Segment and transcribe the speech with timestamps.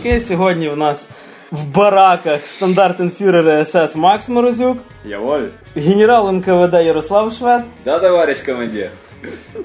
[0.00, 0.20] Штрафники.
[0.20, 1.08] Сьогодні в нас
[1.52, 5.48] в бараках штандартенфюрер СС Макс Морозюк, Яволь.
[5.76, 8.88] генерал НКВД Ярослав Швед Да, товарищ командир.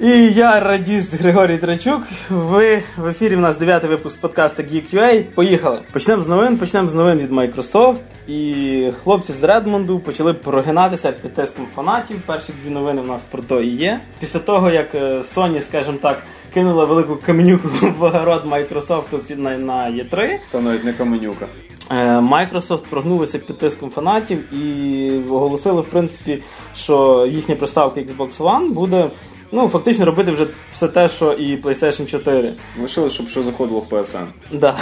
[0.02, 2.02] і я, радіст Григорій Трачук.
[2.30, 5.24] Ви в ефірі в нас дев'ятий випуск подкасту Geek.ua.
[5.24, 5.80] Поїхали.
[5.92, 6.58] Почнемо з новин.
[6.58, 7.98] Почнемо з новин від Microsoft.
[8.28, 12.18] І хлопці з Редмонду почали прогинатися під тиском фанатів.
[12.26, 14.00] Перші дві новини в нас про то і є.
[14.20, 16.18] Після того, як е, Sony, скажімо так,
[16.56, 20.38] кинула велику каменюку в огород Microsoft під на, на E3.
[20.52, 21.48] То навіть не каменюка.
[21.92, 26.44] Е, Microsoft прогнулися під тиском фанатів і оголосили, в принципі,
[26.76, 29.12] що їхня приставка Xbox One буде
[29.52, 32.54] ну, фактично робити вже все те, що і PlayStation 4.
[32.82, 34.26] Лишили, щоб що заходило в PSN.
[34.52, 34.78] Да.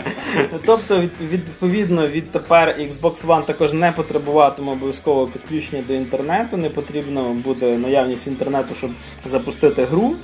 [0.66, 7.78] тобто, відповідно, відтепер Xbox One також не потребуватиме обов'язкового підключення до інтернету, не потрібно буде
[7.78, 8.90] наявність інтернету, щоб
[9.26, 10.14] запустити гру.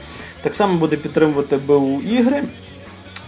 [0.44, 2.42] Так само буде підтримувати БУ ігри.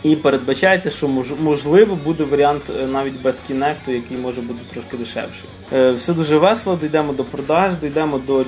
[0.03, 4.97] І передбачається, що мож- можливо буде варіант е, навіть без кінекту, який може бути трошки
[4.97, 5.49] дешевший.
[5.73, 8.45] Е, Все дуже весело, дійдемо до продаж, дійдемо до е,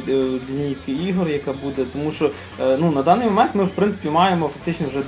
[0.51, 1.85] лінійки ігор, яка буде.
[1.93, 5.03] Тому що ну, на даний момент ми в принципі маємо фактично вже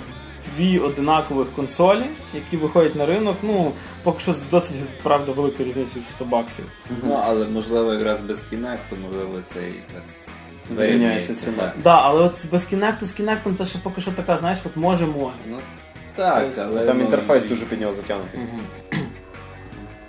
[0.56, 3.36] дві одинакових консолі, які виходять на ринок.
[3.42, 3.72] Ну,
[4.02, 6.64] поки що з досить правда великою різницею в 100 баксів.
[7.04, 10.04] Ну, але можливо якраз без кінекту, можливо, це якраз
[10.76, 11.56] Зарівняється ціна.
[11.56, 11.72] так.
[11.84, 15.06] Да, але от без кінекту з кінектом це ще поки що така, знаєш, от може
[15.06, 15.34] може.
[15.50, 15.56] Ну,
[16.16, 18.40] так, Тобто, але Там ну, інтерфейс дуже під нього затягнутий.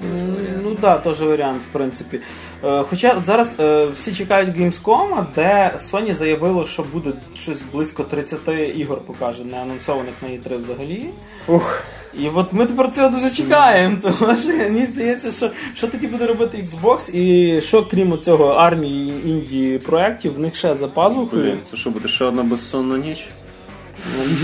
[0.02, 2.20] М, Ну так, да, теж варіант, в принципі.
[2.64, 8.04] Е, Хоча от зараз е, всі чекають Gamescom, де Sony заявило, що буде щось близько
[8.04, 8.40] 30
[8.76, 11.10] ігор покаже, не анонсованих на E3 взагалі.
[11.48, 11.84] Ух.
[12.20, 16.28] І от ми тепер цього дуже чекаємо, тому що мені здається, що, що тоді буде
[16.28, 21.44] робити Xbox, і що крім цього армії інді проєктів, в них ще за пазухою.
[21.44, 23.28] Блін, це що буде ще одна безсонна ніч?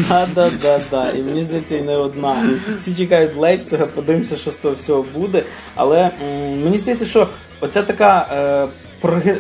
[0.10, 1.12] Да, да, да, да.
[1.12, 2.50] І мені здається, і не одна.
[2.78, 5.44] Всі чекають Лейпцига, подивимося, що з того всього буде.
[5.76, 7.28] Але м, мені здається, що
[7.62, 8.28] оця така.
[8.32, 8.68] Е,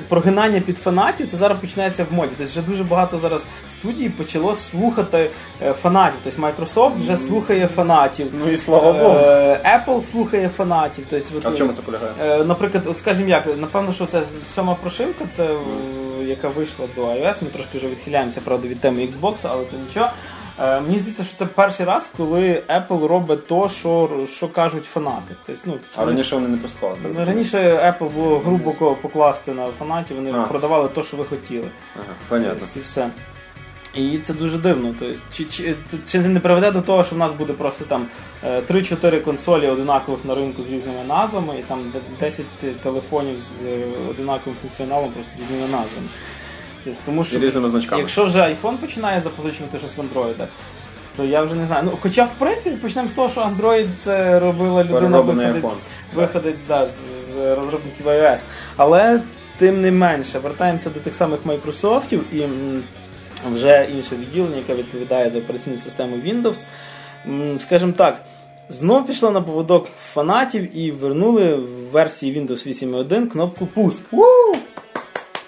[0.09, 2.31] Прогинання під фанатів це зараз починається в моді.
[2.37, 3.45] Тобто вже дуже багато зараз
[3.79, 5.29] студій почало слухати
[5.61, 6.19] е, фанатів.
[6.23, 8.27] Тобто Microsoft вже слухає фанатів.
[8.45, 9.15] Ну і слава Богу.
[9.19, 11.05] Е, Apple слухає фанатів.
[11.09, 12.11] Тобто, А в чому це полягає?
[12.21, 14.21] Е, Наприклад, от скажімо як, напевно, що це
[14.55, 17.43] сьома прошивка, це е, яка вийшла до iOS.
[17.43, 20.09] Ми трошки вже відхиляємося, правда, від теми Xbox, але то нічого.
[20.63, 25.35] Е, Мені здається, що це перший раз, коли Apple робить то, що, що кажуть фанати.
[25.45, 26.95] Тобто, ну, А раніше вони не пускали.
[27.17, 27.57] раніше
[27.99, 30.41] Apple було грубо покласти на фанатів, вони А.
[30.43, 31.67] продавали то, що ви хотіли.
[31.95, 32.53] Ага, понятно.
[32.59, 33.07] Тобто, І все.
[33.93, 34.95] І це дуже дивно.
[34.99, 35.75] Тобто, чи, чи,
[36.07, 38.07] чи не приведе до того, що в нас буде просто там
[38.43, 41.79] е, 3-4 консолі одинакових на ринку з різними назвами, і там
[42.19, 42.45] 10
[42.83, 46.07] телефонів з е, одинаковим функціоналом, просто з різними назвами.
[46.83, 48.01] Тобто, тому І різними значками.
[48.01, 50.45] якщо вже iPhone починає запозичувати щось в Android,
[51.17, 51.83] то я вже не знаю.
[51.85, 55.63] Ну, хоча, в принципі, почнемо з того, що Android це робила людина виходить,
[56.15, 56.97] виходить да, з,
[57.31, 58.39] з розробників iOS.
[58.77, 59.21] Але
[59.57, 62.43] тим не менше, вертаємося до тих самих Microsoft і
[63.45, 66.65] вже інше відділення, яке відповідає за операційну систему Windows.
[67.59, 68.21] Скажімо так,
[68.69, 74.01] знов пішло на поводок фанатів і вернули в версії Windows 8.1 кнопку пуск.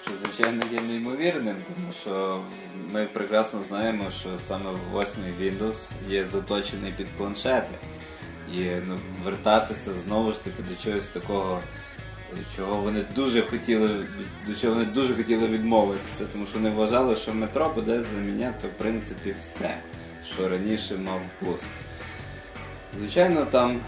[0.04, 2.40] Що, звичайно, є неймовірним, тому що
[2.92, 7.74] ми прекрасно знаємо, що саме в 8 Windows є заточений під планшети.
[8.54, 11.60] І ну, вертатися знову ж таки до чогось такого,
[12.56, 13.90] чого вони дуже хотіли,
[14.46, 18.78] до чого вони дуже хотіли відмовитися, тому що вони вважали, що метро буде заміняти в
[18.78, 19.74] принципі все,
[20.34, 21.68] що раніше мав пуск.
[22.98, 23.80] Звичайно, там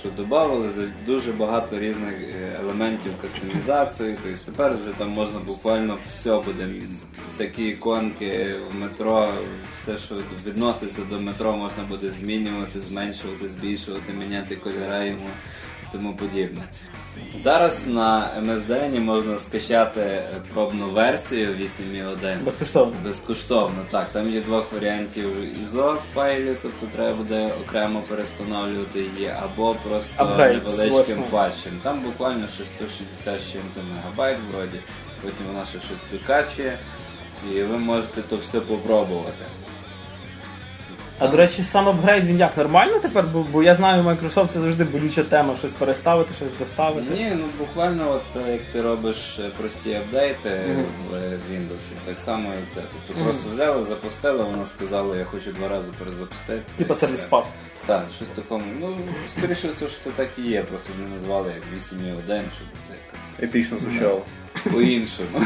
[0.00, 0.70] що додавали
[1.06, 4.16] дуже багато різних е, елементів кастомізації.
[4.22, 6.68] Тобто тепер вже там можна буквально все буде.
[7.30, 9.28] Всякі іконки в метро,
[9.82, 10.14] все, що
[10.46, 15.28] відноситься до метро, можна буде змінювати, зменшувати, збільшувати, міняти кольори йому
[15.92, 16.62] тому подібне.
[17.42, 20.22] Зараз на MSDN можна скачати
[20.54, 22.44] пробну версію 8.1.
[22.44, 22.94] Безкоштовно.
[23.04, 24.08] Безкоштовно, так.
[24.10, 25.26] Там є двох варіантів
[25.64, 31.72] ISO файлів, тобто треба буде окремо перестановлювати її, або просто з невеличким патчем.
[31.82, 34.78] Там буквально щось 160 з чим-то мегабайт вроді,
[35.22, 36.78] потім вона ще щось докачує,
[37.52, 39.44] і ви можете то все попробувати.
[41.20, 43.24] А до речі, сам апгрейд він як нормально тепер?
[43.32, 47.14] Бо, бо я знаю, Microsoft це завжди болюча тема, щось переставити, щось доставити.
[47.14, 50.50] Ні, ну буквально от е, як ти робиш е, прості апдейти
[51.10, 52.80] в е, Windows, так само і це.
[53.06, 56.62] Тобто просто взяли, запустили, вона сказала, я хочу два рази перезапустити.
[56.76, 57.44] Типа сервіс паб.
[57.86, 58.64] Так, щось такому.
[58.80, 58.96] Ну,
[59.38, 63.42] скоріше все, що це так і є, просто не назвали як 8.1, щоб це якось
[63.42, 64.22] Епічно звучало.
[64.72, 65.28] по-іншому.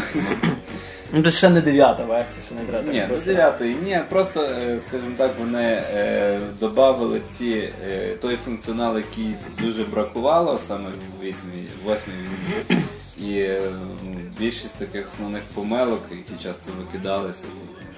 [1.14, 2.84] Ну, це ще не дев'ята версія, ще не треба.
[2.84, 3.26] так Ні, ну просто.
[3.26, 9.84] дев'ятої, ні, просто, е, скажімо так, вони е, додали ті, е, той функціонал, який дуже
[9.84, 11.50] бракувало саме в 8
[11.86, 12.78] Windows.
[13.18, 13.62] І е,
[14.04, 17.44] ну, більшість таких основних помилок, які часто викидалися,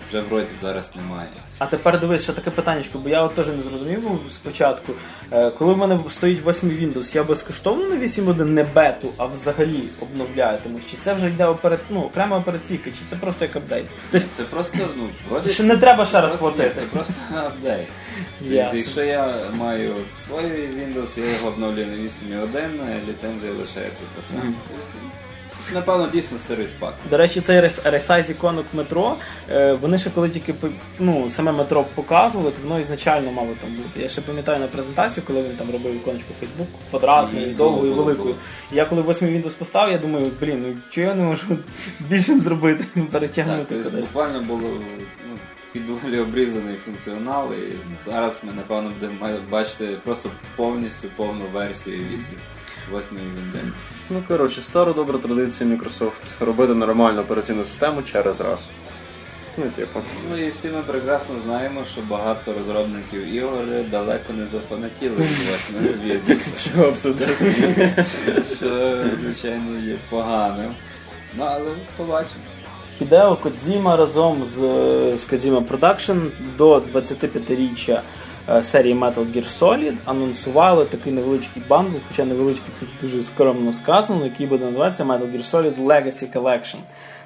[0.08, 1.28] вже вроді зараз немає.
[1.58, 4.92] А тепер дивись, ще таке питання, бо я от теж не зрозумів був спочатку.
[5.32, 9.82] Е, Коли в мене стоїть 8 Windows, я безкоштовно на 8.1 не бету, а взагалі
[10.02, 10.58] обновляю.
[10.62, 11.78] Тому Чи це вже йде опера...
[11.90, 13.86] ну, окрема операційка, чи це просто як апдейт?
[14.12, 15.50] Тобто, Це просто, ну, вроді.
[15.50, 16.72] ще не треба ще раз платити.
[16.74, 17.14] Це просто
[17.46, 17.86] апдейт.
[18.38, 19.94] Тобто, Якщо я маю
[20.26, 20.34] свій
[20.80, 24.42] Windows, я його обновлюю на 8.1, ліцензія лишається та сама.
[24.42, 24.84] Тобто,
[25.74, 26.94] Напевно, дійсно сирий спад.
[27.10, 29.16] До речі, цей рес- ресайз іконок метро,
[29.50, 30.68] е, вони ще коли тільки по-
[30.98, 34.00] ну, саме метро показували, то воно ізначально мало там бути.
[34.02, 37.94] Я ще пам'ятаю на презентацію, коли він там робив іконочку Facebook, квадратною, Мгм, довгою, було,
[37.94, 38.24] було, великою.
[38.34, 38.36] було.
[38.72, 41.42] Я коли 8 Windows поставив, я думаю, блін, ну чого я не можу
[42.00, 44.04] більшим зробити, Так, перетягнути тобто кудись.
[44.06, 44.60] буквально було
[45.30, 45.36] ну,
[45.66, 47.72] такий доволі обрізаний функціонал, і
[48.10, 52.36] зараз ми, напевно, будемо бачити просто повністю повну версію 8.
[52.92, 53.70] 8 Windows.
[54.10, 58.66] Ну, коротше, стара добра традиція Microsoft робити нормальну операційну систему через раз.
[59.58, 60.00] Ну, типу.
[60.30, 66.36] Ну і всі ми прекрасно знаємо, що багато розробників ігор далеко не зафанатіли від 8
[66.36, 66.72] Windows.
[66.74, 67.36] Чого б це так?
[68.56, 70.74] що, звичайно, є поганим.
[71.38, 72.40] Ну, але побачимо.
[72.98, 74.58] Хідео Кодзіма разом з,
[75.18, 76.26] з Kojima Production
[76.58, 78.02] до 25-річчя е,
[78.62, 84.46] серії Metal Gear Solid анонсували такий невеличкий бандл, хоча невеличкий це дуже скромно сказано, який
[84.46, 86.76] буде називатися Metal Gear Solid Legacy Collection.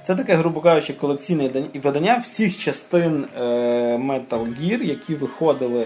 [0.03, 3.43] Це таке, грубо кажучи, колекційне видання всіх частин е,
[3.97, 5.85] Metal Gear, які виходили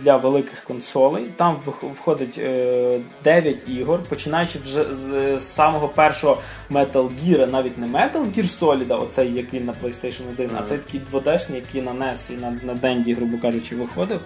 [0.00, 1.24] для великих консолей.
[1.36, 6.38] Там входить е, 9 ігор, починаючи вже з, самого першого
[6.70, 11.00] Metal Gear, навіть не Metal Gear Solid, оцей, який на PlayStation 1, а цей такий
[11.12, 14.20] 2D-шний, який на NES і на, на Dendy, грубо кажучи, виходив.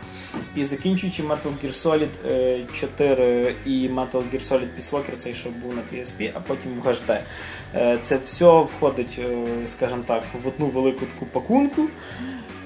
[0.57, 5.51] І закінчуючи Metal Gear Solid е, 4 і Metal Gear Solid Peace Walker, цей, що
[5.51, 7.19] був на PSP, а потім в HD.
[7.75, 11.83] Е, Це все входить, е, скажімо так, в одну велику таку пакунку.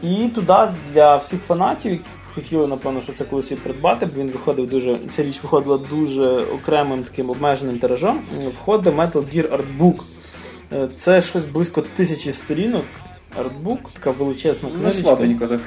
[0.02, 0.54] І туди
[0.92, 2.00] для всіх фанатів,
[2.38, 5.00] хотіли, напевно, що це колись придбати, бо він виходив дуже.
[5.10, 8.20] Ця річ виходила дуже окремим таким обмеженим тиражом.
[8.60, 10.02] Входить Metal Gear Artbook.
[10.72, 12.84] Е, Це щось близько тисячі сторінок.
[13.36, 15.60] Артбук, така величезна Ну, слабенько так.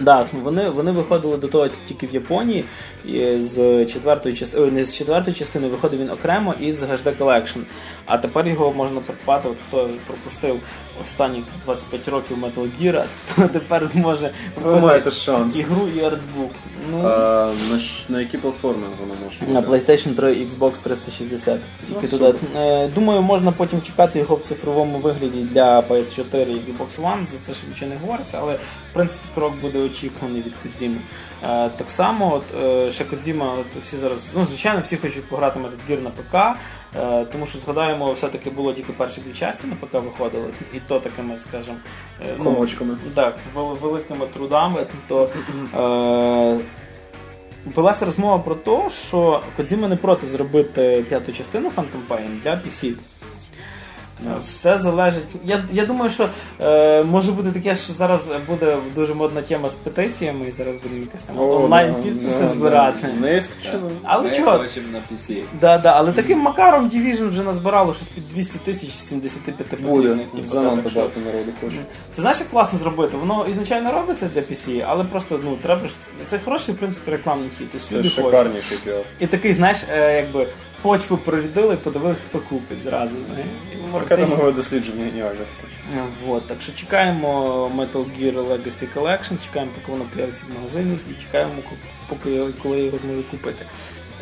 [0.00, 2.64] Да, вони, вони виходили до того тільки в Японії.
[3.04, 7.58] І з четвертої частини, не з четвертої частини виходив він окремо і з HD Collection.
[8.06, 10.60] А тепер його можна придбати, от хто пропустив
[11.04, 13.04] останні 25 років Metal Gear,
[13.36, 14.30] то тепер може
[14.64, 15.58] маєте шанс.
[15.58, 16.50] ігру і артбук.
[16.90, 19.68] Ну, А, на, на які платформи воно може на?
[19.68, 21.58] PlayStation 3 Xbox 360.
[21.88, 22.34] Тільки Ну, туди.
[22.56, 27.28] Е, Думаю, можна потім чекати його в цифровому вигляді для PS4 і Xbox One.
[27.30, 28.58] За це ще нічого не говориться, але в
[28.94, 30.96] принципі крок буде очікуваний від Кодзіми.
[31.44, 35.60] Е, Так само, от, е, ще Кодзіма, от всі зараз, ну звичайно, всі хочуть пограти
[35.60, 36.58] Metal Gear на ПК,
[37.32, 41.38] тому що згадаємо, все-таки було тільки перші дві частини на ПК виходили, і то такими,
[41.38, 41.76] скажімо,
[42.22, 42.96] е, ну, Комочками.
[43.14, 45.28] так, великими трудами, то
[45.74, 46.60] е,
[47.64, 52.96] велася розмова про те, що Кодзіма не проти зробити п'яту частину Phantom Pain для PC.
[54.26, 55.24] Е, Все залежить.
[55.44, 56.28] Я, я думаю, що
[56.60, 61.00] е, може бути таке, що зараз буде дуже модна тема з петиціями, і зараз будемо
[61.00, 63.08] якась там онлайн підписи збирати.
[63.20, 63.90] Не ісключено.
[64.02, 64.50] Але Ми чого?
[64.92, 65.42] на PC.
[65.60, 69.92] Да, да, але таким макаром Division вже назбирало щось під 200 тисяч з 75 Буде.
[69.94, 71.76] подібних, типу, Занадто багато народу хоче.
[72.14, 73.16] ти знаєш, як класно зробити?
[73.16, 75.92] Воно изначально робиться для PC, але просто ну треба ж
[76.26, 77.68] це хороший в принципі рекламний хід.
[77.88, 79.00] Це шикарніший піар.
[79.20, 80.46] І такий, знаєш, е, якби
[80.84, 83.14] почву провідили, подивились, хто купить зразу.
[83.72, 85.98] І Маркетингове дослідження геніальне таке.
[85.98, 90.98] Е, Вот, так що чекаємо Metal Gear Legacy Collection, чекаємо, поки воно появиться в магазині,
[91.10, 91.52] і чекаємо,
[92.08, 93.66] поки коли його зможу купити.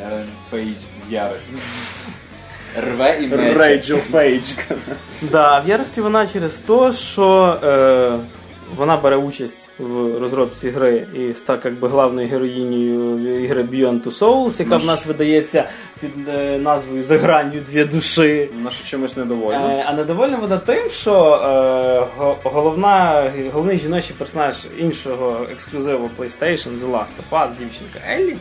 [0.07, 0.79] Елен Пейдж
[1.09, 1.53] в ярості.
[2.77, 3.37] Рве і.
[3.59, 4.45] Rage Елен Пейдж.
[5.23, 8.19] Да, в ярості вона через те, що е,
[8.77, 14.19] вона бере участь в розробці гри і ста як би главною героїнею ігри Beyond Two
[14.19, 15.69] Souls, яка в нас видається
[16.01, 18.51] під е, назвою За гранню дві душі.
[18.65, 19.75] Наша чимось недовольна.
[19.75, 26.91] Е, а недовольна вона тим, що е, головна, головний жіночий персонаж іншого ексклюзиву PlayStation The
[26.91, 28.37] Last of Us, дівчинка Еллі,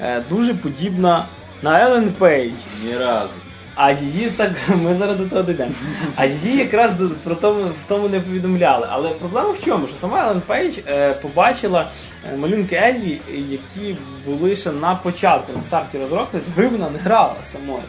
[0.00, 1.24] е, дуже подібна
[1.62, 2.52] на Елен Пейдж.
[2.84, 3.41] Ні разу.
[3.74, 4.52] А її так,
[4.82, 5.72] ми зараз до того дійдемо.
[6.16, 6.92] А її якраз
[7.24, 8.86] про тому, в тому не повідомляли.
[8.90, 9.86] Але проблема в чому?
[9.86, 11.86] Що сама Елен Пейдж е, побачила
[12.32, 16.98] е, малюнки Еллі, які були ще на початку, на старті розробки, з гри вона не
[16.98, 17.82] грала самою.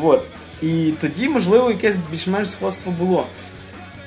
[0.00, 0.22] Вот.
[0.62, 3.26] І тоді, можливо, якесь більш-менш сходство було.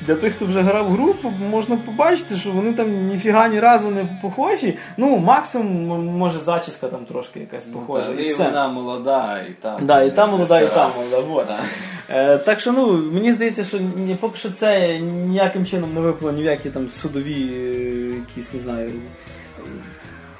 [0.05, 3.89] Для тих, хто вже грав в гру, можна побачити, що вони там ніфіга ні разу
[3.89, 4.77] не похожі.
[4.97, 8.07] Ну, максимум, може, зачіска там трошки якась похожа.
[8.09, 8.43] Ну, та, і і все.
[8.43, 9.85] вона молода, і там.
[9.85, 11.19] Да, і та молода, і та молода.
[11.19, 11.47] Вот.
[11.47, 11.61] Так.
[12.09, 16.37] Е, так що ну, мені здається, що ні, поки що це ніяким чином не виплило
[16.37, 18.91] ні в які там судові е, якісь, не знаю,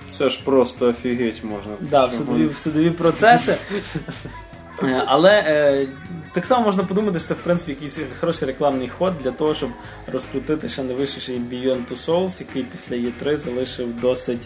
[0.10, 1.72] Це ж просто офігеть можна.
[1.80, 3.56] да, в судові, в судові процеси.
[4.84, 5.86] Е, Але е,
[6.34, 9.70] так само можна подумати, що це в принципі якийсь хороший рекламний ход для того, щоб
[10.12, 14.42] розкрутити ще не вийшовший Beyond Two Souls, який після Є3 залишив досить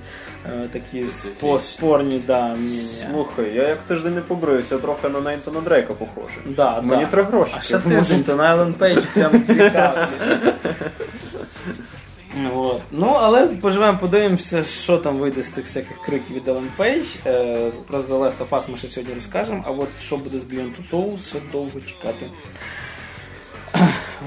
[0.46, 3.08] е, такі спо- спорні да, мнення.
[3.12, 6.42] Слухай, я як тиждень не побрився, трохи на Нейтана Дрейка похожий.
[6.46, 7.12] да, Мені да.
[7.12, 7.54] три гроші.
[7.58, 10.08] А ще тиждень, то на Ellen Page прям клікав.
[12.56, 12.82] От.
[12.92, 17.15] Ну, але поживемо, подивимося, що там вийде з тих всяких криків від Ellen Page.
[17.25, 20.44] Е, про The Last of Us ми ще сьогодні розкажемо, а от що буде з
[20.44, 22.25] Beyond Two Souls, ще довго чекати.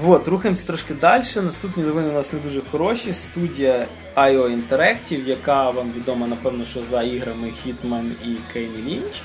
[0.05, 1.23] От, рухаємося трошки далі.
[1.35, 3.13] Наступні новини у нас не дуже хороші.
[3.13, 3.85] Студія
[4.15, 9.21] IO Interactive, яка вам відома, напевно, що за іграми Hitman і Кейні Лінч,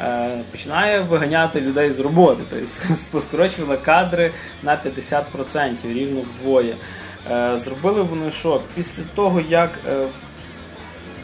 [0.00, 2.42] е, починає виганяти людей з роботи.
[2.50, 4.30] Тобто скорочувала кадри
[4.62, 6.74] на 50%, рівно вдвоє.
[7.30, 8.60] Е, Зробили вони що?
[8.74, 10.06] Після того, як е,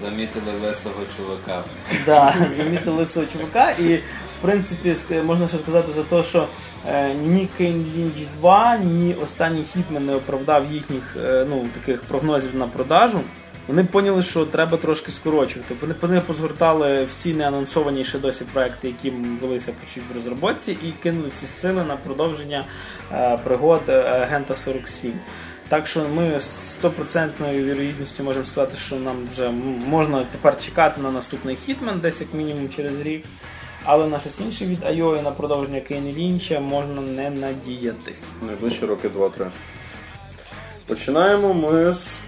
[0.02, 1.62] Замітили лисого чувака.
[2.06, 3.70] Да, замітили свого чувака.
[3.70, 6.46] І в принципі можна ще сказати за те, що
[6.88, 11.16] е, ні Кейн Лінч 2, ні останній Хітмен не оправдав їхніх
[11.48, 13.20] ну, таких прогнозів на продажу.
[13.68, 15.74] Вони поняли, що треба трошки скорочувати.
[15.80, 19.10] Вони, вони позгортали всі неанонсовані ще досі проекти, які
[19.42, 22.64] велися по чуть в розробці, і кинули всі сили на продовження
[23.44, 25.12] пригод агента 47.
[25.68, 29.50] Так що ми з стопроцентною вірогідністю можемо сказати, що нам вже
[29.86, 33.24] можна тепер чекати на наступний хітмен, десь як мінімум через рік.
[33.84, 38.28] Але на щось інше від IO і на продовження Кейні Лінча можна не надіятись.
[38.46, 39.46] Найближчі роки 2-3.
[40.86, 42.18] Починаємо ми з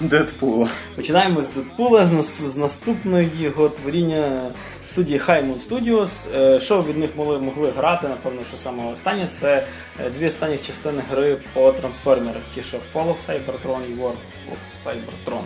[0.00, 0.68] Дедпула.
[0.96, 2.06] Починаємо з Дедпула,
[2.46, 4.50] з наступного його творіння
[4.90, 6.10] студії Highmoon Studios.
[6.36, 9.64] Е, Що від них могли, могли грати, напевно, що саме останнє, це
[10.00, 12.42] е, дві останні частини гри по трансформерах.
[12.54, 14.12] Ті, що Fall of Cybertron і War
[14.52, 15.42] of Cybertron.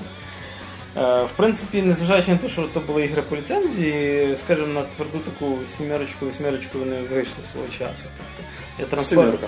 [0.97, 5.19] Е, В принципі, незважаючи на те, що то були ігри по ліцензії, скажімо, на тверду
[5.19, 8.03] таку сімерочку, восьмерочку вони вийшли свого часу.
[8.03, 9.39] Тобто, я трансформер...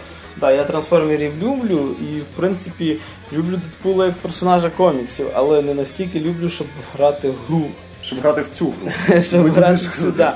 [0.41, 2.97] Да, я трансформерів люблю і, в принципі,
[3.33, 7.63] люблю Дедпула як персонажа коміксів, але не настільки люблю, щоб грати в гру.
[8.07, 9.23] Щоб грати в цю гру.
[9.23, 10.35] Щоб грати в цю, да.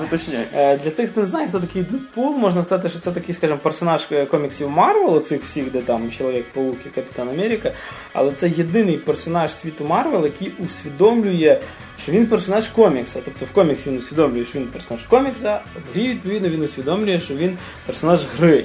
[0.55, 3.59] Е, Для тих, хто не знає, хто такий Дедпул, можна сказати, що це такий, скажімо,
[3.63, 7.71] персонаж е, коміксів Марвел, оцих всіх, де там Чоловік-паук і Капітан Америка.
[8.13, 11.59] Але це єдиний персонаж світу Марвел, який усвідомлює,
[11.99, 13.19] що він персонаж комікса.
[13.25, 17.35] Тобто в коміксі він усвідомлює, що він персонаж комікса, в грі, відповідно, він усвідомлює, що
[17.35, 18.63] він персонаж гри.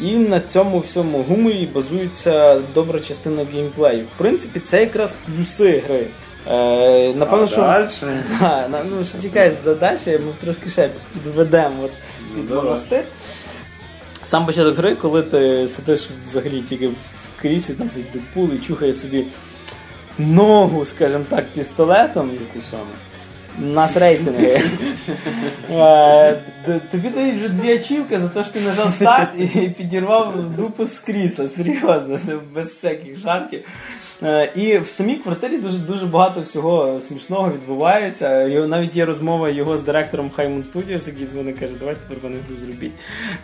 [0.00, 4.04] І на цьому всьому гуморі базується добра частина геймплею.
[4.04, 6.06] В принципі, це якраз плюси гри.
[6.50, 8.24] Е, напевно, А що дальше?
[8.40, 11.90] Да, ну що чекай, далі ми трошки ще підведемо от,
[12.34, 13.04] під монастир.
[14.24, 16.94] Сам початок гри, коли ти сидиш взагалі тільки в
[17.40, 19.24] кріслі, там сидить Дедпул і чухає собі
[20.18, 22.30] ногу, скажімо так, пістолетом.
[22.30, 23.72] Яку саме?
[23.74, 24.60] Нас рейтинги.
[25.70, 26.42] Е,
[26.90, 30.98] Тобі дають вже дві ачівки за те, що ти нажав старт і підірвав дупу з
[30.98, 31.48] крісла.
[31.48, 33.64] Серйозно, це без всяких жартів.
[34.22, 38.42] Е, І в самій квартирі дуже дуже багато всього смішного відбувається.
[38.46, 42.56] Його- Навіть є розмова його з директором Highmoon Studios, який дзвонить каже, давайте тепер гру
[42.56, 42.92] зробіть.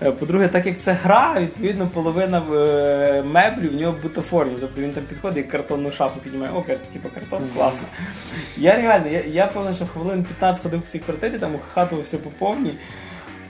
[0.03, 4.57] Е, По-друге, так як це гра, відповідно, половина е, меблів в нього бутафорні.
[4.61, 6.53] Тобто він там підходить і картонну шафу піднімає.
[6.55, 7.87] О, кажеться, типу картон, класно.
[8.57, 12.31] Я реально, я, я певно, що хвилин 15 ходив по цій квартирі, там ухатувався по
[12.31, 12.75] повній,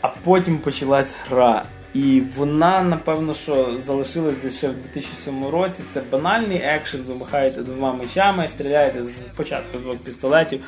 [0.00, 1.64] а потім почалась гра.
[1.95, 5.83] І вона, напевно, що залишилась десь ще в 2007 році.
[5.91, 10.61] Це банальний екшен, ви махаєте двома мечами, стріляєте спочатку двох пістолетів.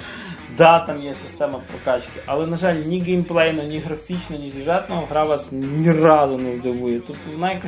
[0.57, 5.25] Да, там є система прокачки, але, на жаль, ні геймплейно, ні графічно, ні сюжетно гра
[5.25, 7.01] вас ні разу не здивує.
[7.07, 7.59] Тобто вона б-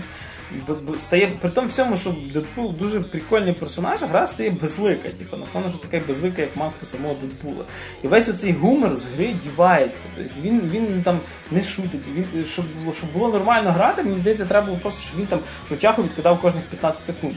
[0.97, 5.09] стає при тому всьому, що Дедпул дуже прикольний персонаж, а гра стає безлика.
[5.09, 7.64] Типу, напевно, що така безлика, як маска самого Дедпула.
[8.02, 10.05] І весь оцей гумор з гри дівається.
[10.17, 12.00] Тобто він, він там не шутить.
[12.14, 15.38] Він, щоб, було, щоб було нормально грати, мені здається, треба було просто, щоб він там
[15.69, 17.35] шутяху відкидав кожних 15 секунд.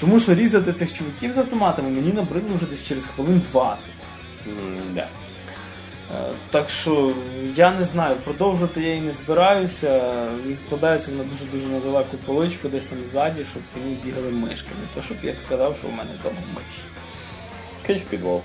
[0.00, 3.90] Тому що різати цих чуваків з автоматами мені набридло вже десь через хвилин 20.
[4.46, 5.00] М-да.
[5.00, 5.06] Е,
[6.50, 7.12] Так що
[7.56, 10.12] я не знаю, продовжувати я і не збираюся.
[10.46, 14.68] Відкладається на дуже дуже недалеку поличку, десь там ззаді, щоб по ній бігали мишки.
[14.68, 16.82] Не то, щоб я б сказав, що у мене вдома миші.
[17.86, 18.42] Кинь в підвал.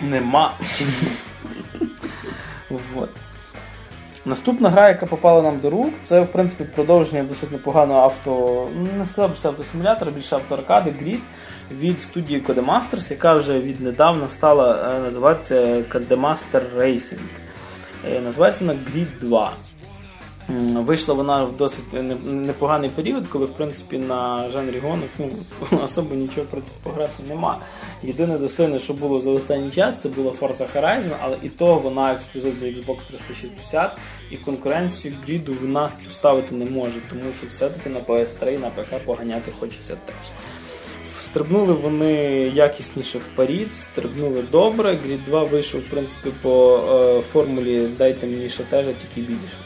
[0.00, 0.52] Нема.
[2.94, 3.10] вот.
[4.26, 8.68] Наступна гра, яка попала нам до рук, це в принципі продовження досить непоганого авто.
[8.76, 11.18] ну, Не сказав би це автосимулятора, більше автоаркади, Grid
[11.70, 17.18] від студії Codemasters, яка вже віднедавна стала е, називатися Codemaster Racing.
[18.08, 19.52] Е, Називається вона Grid 2.
[20.48, 21.92] Вийшла вона в досить
[22.24, 25.30] непоганий період, коли в принципі на жанрі гонок ну,
[25.84, 27.58] особо нічого в принципі, пограти нема.
[28.02, 32.12] Єдине достойне, що було за останній час, це була Forza Horizon, але і то вона
[32.12, 33.98] ексклюзив для Xbox 360,
[34.30, 38.70] і конкуренцію гріду в нас ставити не може, тому що все-таки на PS3 і на
[38.70, 40.14] ПК поганяти хочеться теж.
[41.20, 42.12] Стрибнули вони
[42.54, 44.90] якісніше в вперед, стрибнули добре.
[44.90, 49.56] Grid 2 вийшов, в принципі, по е, формулі дайте мені ще теж, а тільки більше.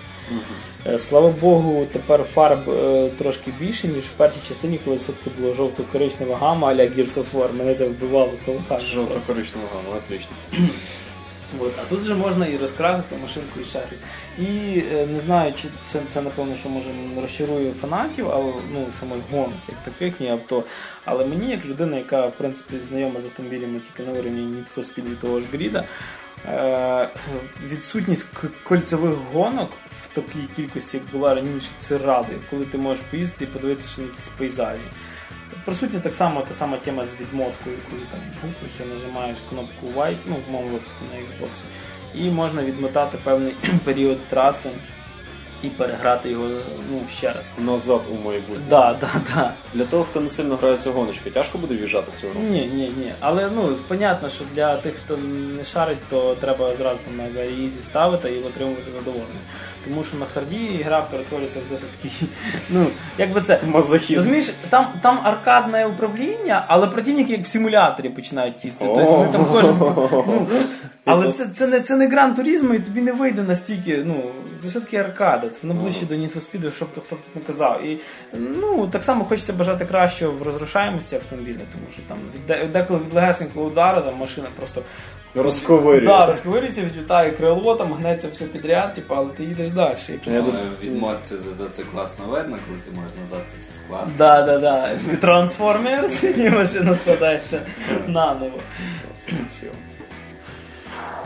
[0.87, 5.54] Е, Слава Богу, тепер фарб е, трошки більше, ніж в першій частині, коли все-таки було
[5.54, 7.49] жовто-коричнева гама, а-ля Gears of War.
[7.58, 8.84] Мене це вбивало колосально.
[8.84, 10.32] Жовто-коричневого гамма, отлично.
[11.60, 13.99] От, а тут вже можна і розкрасити машинку і ще щось.
[14.38, 16.88] І е, не знаю, чи це, це напевно, що може
[17.22, 20.64] розчарує фанатів, але ну самих гонок, як таких, ні авто.
[21.04, 24.84] Але мені, як людина, яка в принципі знайома з автомобілями тільки на уровні Need for
[24.84, 25.84] Speed і того ж гріда,
[27.66, 28.26] відсутність
[28.64, 29.70] кольцевих гонок
[30.04, 34.00] в такій кількості, як була раніше, це радує, коли ти можеш поїздити і подивитися ще
[34.00, 34.80] на якісь пейзажі.
[35.64, 40.37] Присутня так само та сама тема з відмоткою, коли там гукнувся, нажимаєш кнопку White, ну,
[40.49, 41.50] в моєму випадку на Xbox,
[42.14, 43.54] і можна відмотати певний
[43.85, 44.71] період траси
[45.62, 46.49] і переграти його
[46.90, 47.45] ну, ще раз.
[47.59, 48.64] Назад у майбутнє.
[48.69, 49.52] Да, да, да.
[49.75, 52.40] Для того, хто не сильно грає цю гоночку, тяжко буде в'їжджати в цю гру.
[52.40, 53.12] Ні, ні, ні.
[53.21, 55.16] Але ну, понятно, що для тих, хто
[55.57, 59.40] не шарить, то треба зразу там на Easy ставити і отримувати задоволення.
[59.84, 62.28] Тому що на харді гра перетворюється в досить такий,
[62.71, 62.86] ну,
[63.19, 63.60] як би це.
[63.66, 64.14] Мазохізм.
[64.14, 68.93] Розумієш, там, там аркадне управління, але противники як в симуляторі починають їздити.
[68.95, 69.76] Тобто вони там кожен.
[71.06, 74.02] Ну, але це, це, не, це не гран туризму, і тобі не вийде настільки.
[74.06, 74.23] Ну,
[74.58, 77.43] це все таки аркада, це воно ближче до Need for Speed, щоб хто тут не
[77.43, 77.84] казав.
[77.84, 77.99] І
[78.34, 82.19] ну, так само хочеться бажати кращого в розрушаємості автомобіля, тому що там
[82.73, 84.82] деколи від легесенького удару там машина просто
[85.34, 86.06] Розковирює.
[86.06, 89.95] да, розковирюється, відлітає крило, там гнеться все підряд, типу, але ти їдеш далі.
[90.26, 91.02] І Я Але від
[91.73, 94.12] це класно видно, коли ти можеш назад це все скласти.
[94.19, 94.90] Да, да, да.
[95.21, 97.62] Трансформерс, і машина складається
[98.06, 98.58] наново.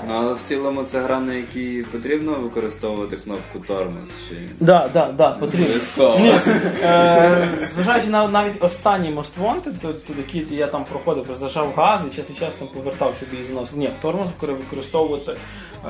[0.08, 5.12] Ну але в цілому це гра, на якій потрібно використовувати кнопку тормоз чи Да, да,
[5.12, 5.74] да, потрібно.
[6.20, 6.34] Ні,
[6.82, 12.00] е, зважаючи на навіть останній Most Wanted, то, то який я там проходив, зажав газ
[12.12, 13.78] і час від часу там повертав, щоб її зносити.
[13.78, 15.32] Ні, тормоз використовувати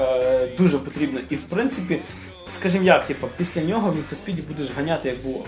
[0.00, 1.20] е, дуже потрібно.
[1.30, 2.02] І в принципі,
[2.50, 5.44] скажімо як, типу, після нього в Speed будеш ганяти як було.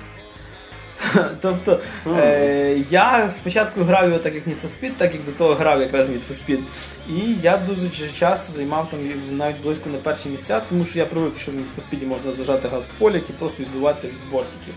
[1.40, 5.54] Тобто е, я спочатку грав його так як Need for Speed, так як до того
[5.54, 6.60] грав якраз Need for Speed.
[7.08, 11.32] І я дуже часто займав там навіть близько на перші місця, тому що я привик,
[11.40, 14.74] що в Need for Speed можна зажати газ в полі і просто відбиватися від бортиків.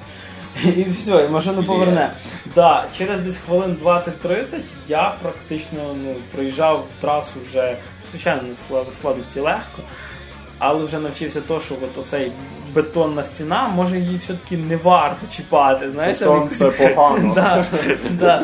[0.77, 2.11] І все, і машину поверне.
[2.55, 7.77] Да, через десь хвилин 20-30 я практично ну, проїжджав трасу вже,
[8.11, 9.81] звичайно, в складності легко,
[10.59, 12.31] але вже навчився то, що от оцей
[12.73, 15.91] бетонна стіна, може її все-таки не варто чіпати.
[15.91, 17.33] Знаєш, Бетон це погано.
[17.35, 17.65] да,
[18.11, 18.43] да.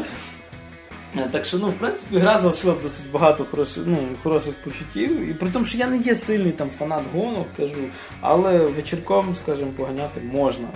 [1.32, 5.30] Так що, ну, в принципі, гра залишила досить багато хороших, ну, хороших почуттів.
[5.30, 7.74] І при тому, що я не є сильний там фанат гонок, кажу,
[8.22, 10.68] але вечірком, скажімо, поганяти можна.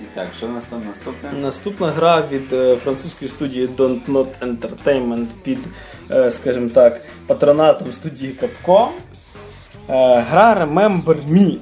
[0.00, 1.32] І так, що у нас там наступне?
[1.32, 5.58] Наступна гра від е, французької студії Don't Not Entertainment під,
[6.10, 8.88] е, скажімо так, патронатом студії Capcom.
[9.88, 11.56] Е, гра Remember Me.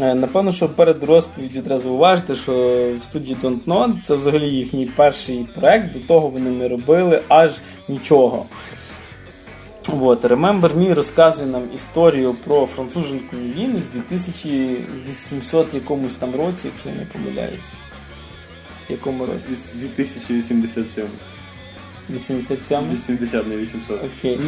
[0.00, 2.52] Е, Напевно, що перед розповіддю треба зауважити, що
[3.00, 7.50] в студії Don't Not це взагалі їхній перший проект, до того вони не робили аж
[7.88, 8.46] нічого.
[10.00, 16.88] От, Remember Me розказує нам історію про француженку Лін в 2800 якомусь там році, якщо
[16.88, 17.72] я не помиляюся.
[18.88, 19.62] В якому році?
[19.74, 21.06] 2087.
[22.10, 22.80] 87?
[22.92, 24.00] 80, не 800.
[24.18, 24.38] Окей.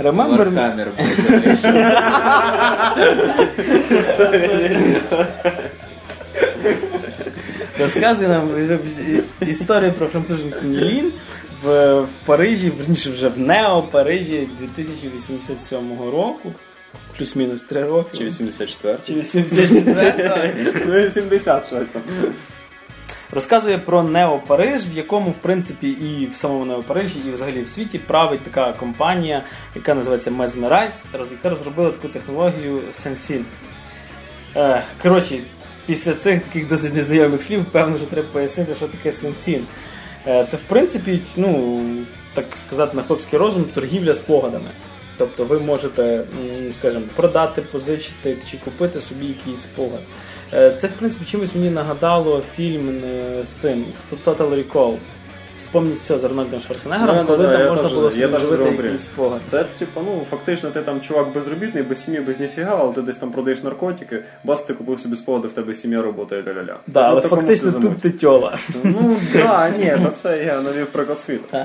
[0.00, 0.54] Remember Me.
[0.54, 0.88] Warhammer.
[7.80, 8.48] Розказує нам
[9.40, 11.12] історію про француженку Нілін
[11.62, 15.78] в, Парижі, верніше вже в Нео Парижі 2087
[16.12, 16.52] року.
[17.16, 18.18] Плюс-мінус 3 роки.
[18.18, 18.98] Чи 84?
[19.06, 22.02] Чи 84 Ну, 80 щось там.
[23.30, 27.62] Розказує про Нео Париж, в якому, в принципі, і в самому Нео Парижі, і взагалі
[27.62, 33.42] в світі править така компанія, яка називається Mesmerize, яка розробила таку технологію Sensin.
[34.56, 35.38] Е, коротше,
[35.86, 39.60] після цих таких досить незнайомих слів, певно, що треба пояснити, що таке Sensin.
[40.26, 41.82] Е, це, в принципі, ну,
[42.34, 44.70] так сказати, на хлопський розум, торгівля спогадами.
[45.18, 46.24] Тобто ви можете,
[46.78, 50.00] скажімо, продати, позичити чи купити собі якийсь спогад.
[50.54, 53.84] Е, Це, в принципі, чимось мені нагадало фільм е, з цим
[54.26, 54.94] Total Recall.
[55.58, 58.10] Вспомніть все з Арнольдом Шварценеггером, Да, да, коли да, там можна теж- було
[58.84, 59.40] якийсь спогад.
[59.46, 63.16] Це типу, ну фактично, ти там чувак безробітний, без сім'ї, без ніфіга, але ти десь
[63.16, 66.74] там продаєш наркотики, бас ти купив собі спогади, в тебе сім'я роботає ля-ля-ля.
[66.86, 68.58] Да, Ну, але фактично ти тут ти тьола.
[68.82, 71.58] Ну да, ні, це я навів приклад світу.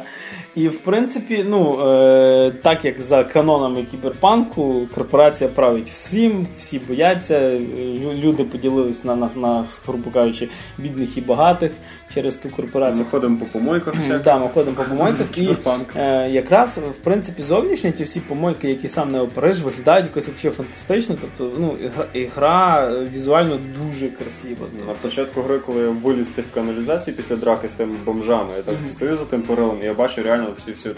[0.55, 7.59] І в принципі, ну е, так як за канонами кіберпанку, корпорація править всім, всі бояться.
[8.23, 11.71] Люди поділились на нас на, грубо кажучи, бідних і багатих
[12.13, 13.05] через ту корпорацію.
[13.05, 14.19] Ми ходимо по помойках ще.
[14.19, 15.49] Да, ми ходимо по помойках і
[15.95, 20.55] е, якраз в принципі зовнішньо ті всі помойки, які сам не Париж, виглядають якось взагалі
[20.55, 21.15] фантастично.
[21.21, 21.75] Тобто, ну,
[22.13, 24.67] ігра, е, візуально дуже красива.
[24.87, 28.75] На початку гри, коли я виліз тих каналізацій після драки з тими бомжами, я так
[28.91, 30.89] стою за тим перилом, і я бачу реально ці всі.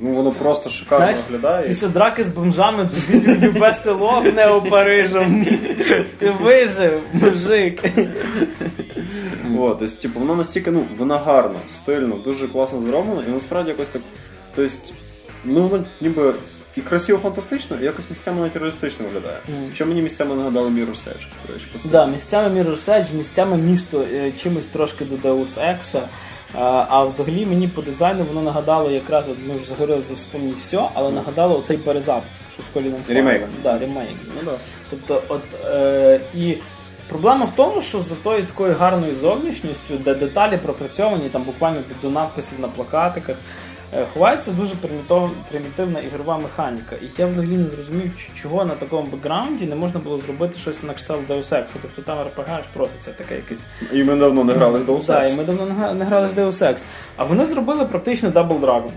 [0.00, 1.68] Ну воно просто шикарно Знаєш, виглядає.
[1.68, 5.46] Після драки з бомжами тобі любе село не Парижем.
[6.18, 7.82] Ти вижив, мужик.
[9.62, 13.88] От, тобто, типу, воно настільки, ну, вона гарна, стильно, дуже класно зроблено, і насправді якось
[13.88, 14.02] так.
[14.54, 14.72] Тобто,
[15.44, 16.34] ну воно ніби
[16.76, 19.36] і красиво фантастично, і якось місцями навіть реалістично виглядає.
[19.74, 21.92] Що мені місцями нагадало Mirror's Edge, до речі, постійно.
[21.92, 26.00] Да, місцями Mirror's Edge, місцями місто е, чимось трошки до Deus Ex.
[26.54, 30.56] А, а взагалі мені по дизайну воно нагадало якраз, от ми вже заговорили за «Вспомніть
[30.62, 33.42] все, але нагадало оцей перезапуск, що з Коліном Ремейк.
[33.62, 34.16] Да, ремейк.
[34.36, 34.52] Ну да.
[34.90, 36.54] Тобто, от е, і
[37.12, 42.10] проблема в тому, що за тою такою гарною зовнішністю, де деталі пропрацьовані, там буквально до
[42.10, 43.36] надписів на плакатиках,
[43.96, 44.74] е, ховається дуже
[45.50, 46.96] примітивна ігрова механіка.
[47.02, 48.10] І я взагалі не зрозумів,
[48.42, 51.66] чого на такому бекграунді не можна було зробити щось на кшталт Deus Ex.
[51.82, 53.60] Тобто там RPG аж просто це таке якесь.
[53.92, 56.32] І ми давно не грали з Deus Да, і ми давно не не грали з
[56.32, 56.78] Deus Ex.
[57.16, 58.90] А вони зробили практично Double Dragon.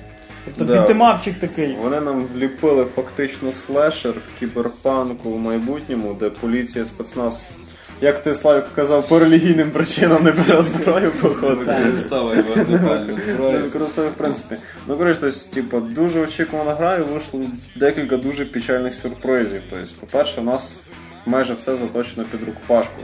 [0.45, 0.81] Тобто Да.
[0.81, 1.77] бітемапчик такий.
[1.81, 7.49] Вони нам вліпили фактично слешер в кіберпанку в майбутньому, де поліція, спецназ,
[8.01, 11.55] як ти Славік казав, по релігійним причинам не бере зброю, походу.
[11.55, 13.59] Використовує вогнепальну Не зброю.
[13.59, 14.55] використовую в принципі.
[14.87, 17.41] Ну, коротше, тобто, типу, дуже очікувана гра і вийшло
[17.75, 19.61] декілька дуже печальних сюрпризів.
[19.69, 20.75] Тобто, по-перше, у нас
[21.25, 23.01] майже все заточено під рукопашку.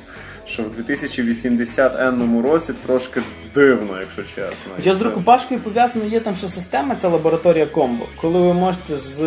[0.54, 3.22] Що в 2080 енному році трошки
[3.56, 4.72] дивно, якщо чесно.
[4.76, 9.20] Хоча з рукопашкою пов'язана є там ще система, це лабораторія комбо, коли ви можете з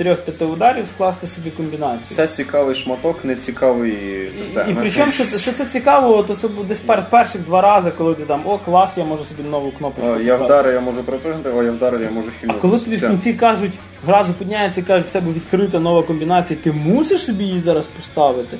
[0.00, 2.16] 4-5 ударів скласти собі комбінацію.
[2.16, 4.72] Це цікавий шматок нецікавої І, системи.
[4.72, 8.14] і причому, що, що це цікаво, то це буде десь пер, перших два рази, коли
[8.14, 10.10] ти там, о, клас, я можу собі нову кнопочку.
[10.10, 10.44] О, я поставити».
[10.44, 13.72] вдарив, я можу припригнути, о, я вдарив, я можу А коли тобі в кінці кажуть,
[14.06, 18.56] гра зупиняється і кажуть, в тебе відкрита нова комбінація, ти мусиш собі її зараз поставити.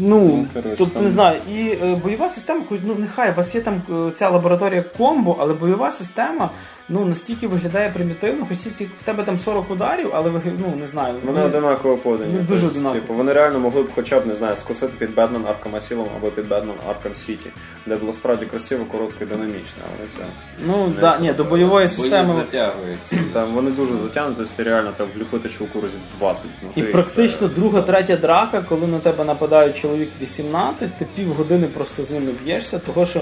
[0.00, 3.60] Ну, Ну, тобто там- не знаю, і е, бойова система, ну нехай у вас є
[3.60, 6.50] там е, ця лабораторія комбо, але бойова система
[6.88, 10.86] ну настільки виглядає примітивно, хоч всі в тебе там 40 ударів, але ви ну не
[10.86, 11.14] знаю.
[11.24, 12.34] Вони ну, одинаково подані.
[12.34, 13.00] ну, дуже Тобто, одинаково.
[13.00, 16.30] Типу, вони реально могли б хоча б, не знаю, скосити під Бетмен Arkham Asylum або
[16.30, 17.46] під Бетмен Arkham City,
[17.86, 19.82] де було справді красиво, коротко і динамічно.
[19.98, 20.30] Але це
[20.66, 22.34] Ну Не да, ні, до бойової системи.
[22.34, 23.18] затягуються.
[23.32, 26.44] там вони дуже затягнуті, тобто реально треба вліпити чуваку разів 20
[26.76, 32.10] І практично друга, третя драка, коли на тебе нападає чоловік 18, ти півгодини просто з
[32.10, 33.20] ними б'єшся, того що.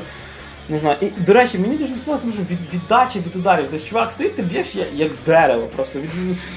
[0.68, 0.96] Не знаю.
[1.01, 3.66] І, до речі, мені дуже сподобалось, тому від віддачі від ударів.
[3.70, 5.68] Тобто чувак стоїть, ти б'єш як, як дерево.
[5.77, 6.11] Просто від,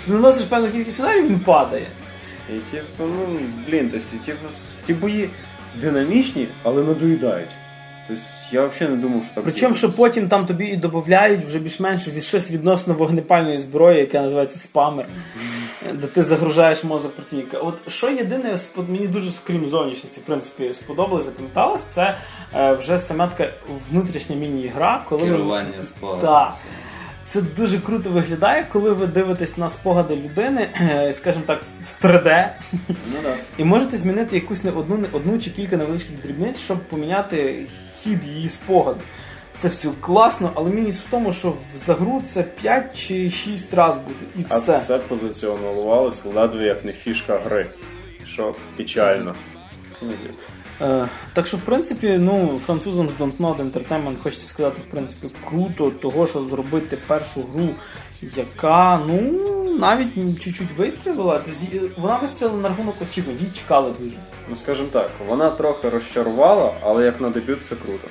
[0.07, 1.85] наносиш певну кількість ударів, він падає.
[2.49, 4.33] І типу, ну, блін, ті,
[4.85, 5.29] ті бої
[5.75, 7.49] динамічні, але надоїдають.
[8.07, 11.59] Тобто я взагалі не думав, що так Причому, що потім там тобі і додають вже
[11.59, 15.05] більш-менш від щось відносно вогнепальної зброї, яке називається спамер,
[15.93, 17.57] де ти загружаєш мозок противника.
[17.57, 22.15] От що єдине спод- мені дуже крім зовнішності, в принципі, сподобалось, запам'яталось, це
[22.55, 23.53] е, вже сама така
[23.91, 26.21] внутрішня міні-гра, коли Керування спогадом.
[26.21, 26.53] Так.
[27.25, 30.67] Це дуже круто виглядає, коли ви дивитесь на спогади людини,
[31.13, 31.61] скажімо так,
[31.93, 32.47] в 3D,
[32.89, 33.33] Ну, да.
[33.57, 37.65] і можете змінити якусь не одну, не одну чи кілька невеличких дрібниць, щоб поміняти
[38.05, 38.99] хід її спогаду.
[39.59, 43.73] Це все класно, але мінус в тому, що в- за гру це 5 чи 6
[43.73, 44.19] разів буде.
[44.39, 44.79] І А все.
[44.79, 47.67] це позиціонувалося ледве як не фішка гри.
[48.25, 49.35] Що печально.
[50.81, 55.27] Е, так що, в принципі, ну, французам з Don't Nod Entertainment хочеться сказати, в принципі,
[55.49, 57.67] круто того, що зробити першу гру,
[58.37, 59.21] яка, ну,
[59.79, 61.41] навіть чуть-чуть вистрілила.
[61.45, 64.15] Тобто, Вона вистрілила на рахунок очікувань, її чекали дуже.
[64.49, 68.07] Ну скажімо так, вона трохи розчарувала, але як на дебют це круто.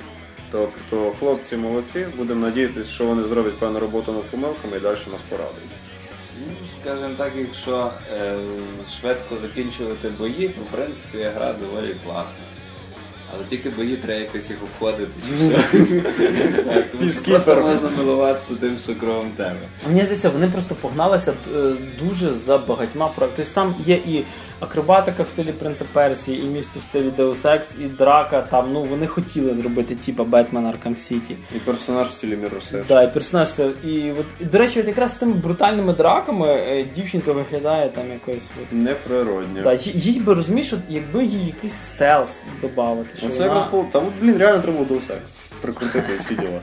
[0.51, 5.21] Тобто хлопці молодці, будемо надіятися, що вони зроблять певну роботу над помилками і далі нас
[5.29, 5.71] порадують.
[6.39, 8.35] Ну, скажімо так, якщо е,
[8.99, 12.45] швидко закінчувати бої, то в принципі гра доволі класна.
[13.33, 15.11] Але тільки бої треба якось їх обходити.
[16.91, 19.55] тому що Просто можна милуватися тим, що кровом тебе.
[19.87, 23.45] Мені здається, вони просто погналися е, дуже за багатьма проектами.
[23.45, 24.23] Тобто там є і
[24.59, 28.41] акробатика в стилі Принца Персії, і місто в стилі Deus Ex, і драка.
[28.41, 31.35] Там ну вони хотіли зробити типа Бетмен Arkham City.
[31.55, 32.83] І персонаж в стилі Edge.
[32.87, 33.49] Да, і персонаж.
[33.83, 38.03] І от і, до речі, от якраз з тими брутальними драками е, дівчинка виглядає там
[38.11, 38.43] якось.
[38.61, 39.63] От, Неприродньо.
[39.63, 43.05] Да, їй, би розумієш, якби їй якийсь стелс додати.
[43.17, 43.67] Що Оце вона...
[43.71, 43.85] було.
[43.91, 45.19] Там, блін, реально треба було Deus Ex.
[45.61, 46.59] Прикрутити всі діла.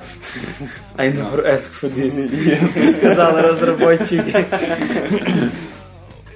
[0.98, 4.44] I never ask for this, сказали розробники.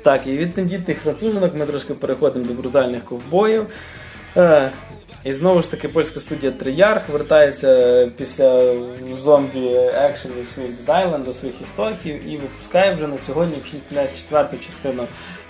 [0.07, 3.67] Так, і від тендітних францужинок ми трошки переходимо до брутальних ковбоїв.
[4.37, 4.71] Е,
[5.25, 8.75] і знову ж таки польська студія Тріярх вертається після
[9.25, 13.57] зомбі екшенів своїх Дайленд до своїх істоків і випускає вже на сьогодні
[14.17, 15.07] четверту частину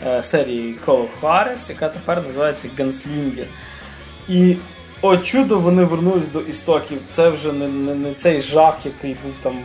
[0.06, 3.46] е, серії Call Juarez, яка тепер називається Gunslinger.
[4.28, 4.56] І
[5.02, 6.98] о чудо вони вернулись до істоків.
[7.08, 9.58] Це вже не, не, не цей жах, який був там,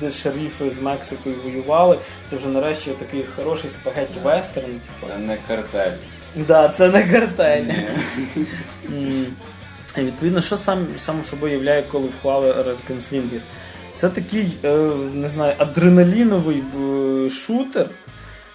[0.00, 1.98] де шерифи з Мексикою воювали.
[2.30, 4.66] Це вже нарешті такий хороший спагетті вестерн.
[4.66, 5.12] Типу.
[5.12, 5.92] Це не картель.
[6.36, 7.64] Да, це не картель.
[8.92, 9.26] М.
[9.96, 13.40] І відповідно, що сам сам собою являє, коли вхвали Резгенслінгер?
[13.96, 14.76] Це такий, е,
[15.14, 17.86] не знаю, адреналіновий е, шутер,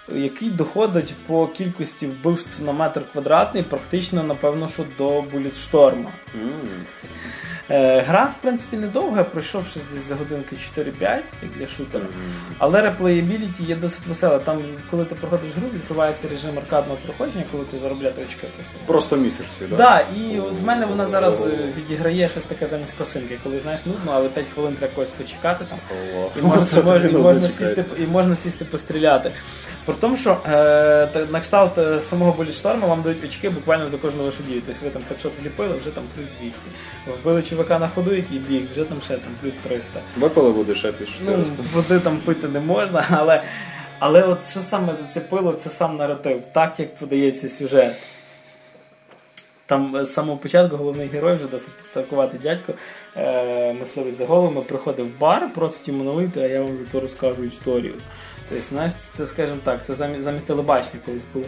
[0.09, 6.09] який доходить по кількості вбивств на метр квадратний, практично, напевно, що до Булітшторма.
[6.35, 6.85] М.
[7.69, 12.05] Е, Гра, в принципі, недовга, пройшовши десь за годинки 4-5, як для шутера.
[12.57, 14.39] Але реплеєбіліті є досить весела.
[14.39, 18.47] Там, коли ти проходиш гру, відкривається режим аркадного проходження, коли ти заробляти очки.
[18.85, 19.15] просто.
[19.15, 22.93] Місяць всі, Так, да, і от в мене вона зараз е, відіграє щось таке замість
[22.97, 25.79] косинки, коли знаєш нудно, але 5 хвилин треба когось почекати там.
[26.39, 29.31] І можна, можна, і, можна сісти, і можна сісти постріляти.
[29.85, 34.23] При тому, що е, на кшталт е, самого болітшторма вам дають очки буквально за кожну
[34.25, 34.61] вашу дію.
[34.65, 36.59] Тобто ви там хедшот вліпили, вже там плюс 200.
[37.21, 39.99] Вбили чувака на ходу, який біг, вже там ще там плюс 300.
[40.17, 40.93] Випили буде ще
[41.25, 41.63] Ну, 400.
[41.73, 43.41] води там пити не можна, але,
[43.99, 47.95] але от що саме зацепило, це сам наратив, так як подається сюжет.
[49.65, 52.73] Там е, з самого початку головний герой вже досить підстаркувати дядько,
[53.17, 57.43] е, мисливець за головами, приходить в бар, просить йому налити, а я вам зато розкажу
[57.43, 57.93] історію.
[58.49, 61.45] Тобто, знаєш, це, скажімо так, це замість, замість телебачення колись було.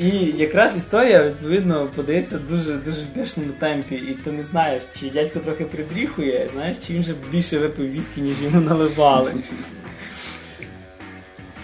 [0.00, 3.00] І якраз історія, відповідно, подається дуже дуже
[3.36, 7.58] в темпі, і ти не знаєш, чи дядько трохи прибріхує, знаєш, чи він вже більше
[7.58, 9.34] випив віскі, ніж йому наливали.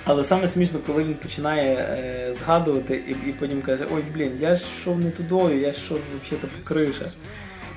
[0.05, 4.55] Але саме смішно, коли він починає е, згадувати і, і потім каже, ой, блін, я
[4.55, 7.09] ж йшов не тудою, я ж йшов взагалі по кришах.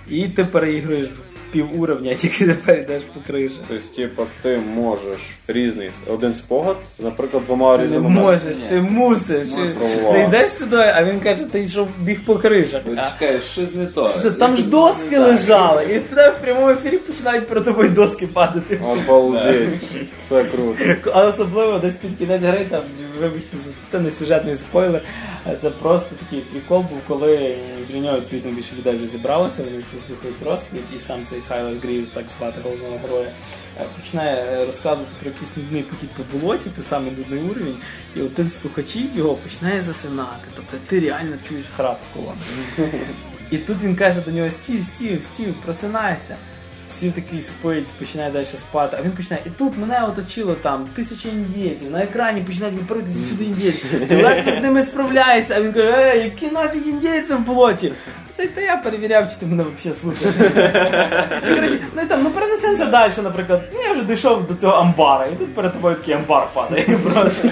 [0.09, 1.09] І ти переігруєш
[1.53, 3.57] пів уровня, тільки тепер йдеш по кришах.
[3.67, 8.09] Тобто, типу, ти можеш різний один спогад, наприклад, двома Ти не різними.
[8.09, 9.47] можеш, ти мусиш.
[9.49, 9.75] Мусиш.
[10.11, 12.81] Ти йдеш сюди, а він каже, ти йшов біг по кришах.
[12.91, 14.09] От А- Чекай, щось не то.
[14.19, 18.27] Що Там ж доски лежали, і в тебе в прямому ефірі починають перед тобою доски
[18.27, 18.79] падати.
[18.85, 19.69] Обалдеть.
[20.29, 21.11] Це круто.
[21.13, 22.81] А особливо десь під кінець гри, там,
[23.21, 25.01] вибачте, за- це не сюжетний спойлер,
[25.45, 27.55] а це просто такий прикол був, коли
[27.89, 31.77] для нього відповідно більше людей вже зібралося, вони всі слухають розповідь, і сам цей Сайлас
[31.83, 33.29] Грівс, так звати головного героя,
[33.81, 37.77] е, починає е, розказувати про якийсь нудний похід по болоті, це саме нудний уровень,
[38.15, 40.47] і один з слухачів його починає засинати.
[40.55, 42.91] Тобто ти реально чуєш храп з колони.
[43.51, 46.35] І тут він каже до нього: Стів, Стів, Стів, просинайся.
[46.97, 49.41] Стів такий спить, починає далі спати, а він починає.
[49.45, 53.83] І тут мене оточило там тисячі індійців, на екрані починають випаритися сюди індійці.
[54.09, 57.93] Ти легко з ними справляєшся, а він каже, ей, які нафіг індійці в болоті?
[58.35, 60.35] Це та я перевіряв, чи ти мене взагалі слухаєш.
[61.43, 63.61] І, коротше, ну і там, ну перенесемося далі, наприклад.
[63.73, 66.83] Ну, я вже дійшов до цього амбара, і тут перед тобою такий амбар падає.
[67.13, 67.49] Просто.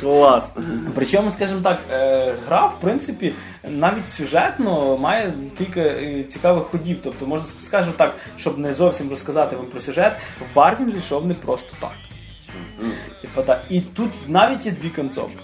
[0.00, 0.50] Клас.
[0.94, 3.34] Причому, скажімо так, е, гра, в принципі,
[3.68, 6.96] навіть сюжетно має кілька е, цікавих ходів.
[7.04, 11.26] Тобто, можна скажу так, щоб не зовсім розказати вам про сюжет, в бар він зайшов
[11.26, 11.92] не просто так.
[13.20, 13.64] Типа, так.
[13.70, 15.38] І тут навіть є дві концовки.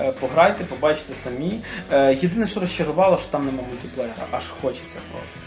[0.00, 1.60] Е, Пограйте, побачите самі.
[1.92, 5.40] Е, Єдине, що розчарувало, що там нема мультиплеєра, аж хочеться просто.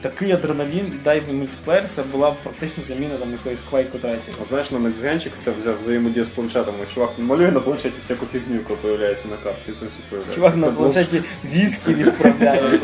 [0.00, 4.18] Такий адреналін, дай мультиплеєр, це була практично заміна там якоїсь Quake 3.
[4.42, 6.74] А Знаєш, на Nextgenчик це взяв взаємодію з планшетом.
[6.82, 9.66] і Чувак малює на планшеті всяку фігню, яка появляється на карті.
[9.66, 10.34] Це все появляється.
[10.36, 11.22] Чувак на планшеті
[11.54, 12.80] віскі відправляє.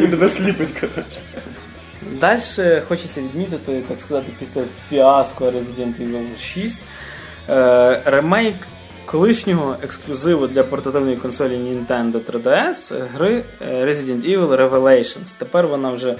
[0.04, 1.20] І тебе сліпить, коротше.
[2.20, 6.80] Далі хочеться відмітити, так сказати, після фіаско Resident Evil 6
[7.48, 8.54] е, ремейк
[9.10, 15.28] колишнього ексклюзиву для портативної консолі Nintendo 3DS гри е, Resident Evil Revelations.
[15.38, 16.16] Тепер вона вже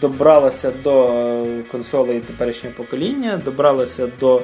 [0.00, 4.42] добралася до е, консолей теперішнього покоління, добралася до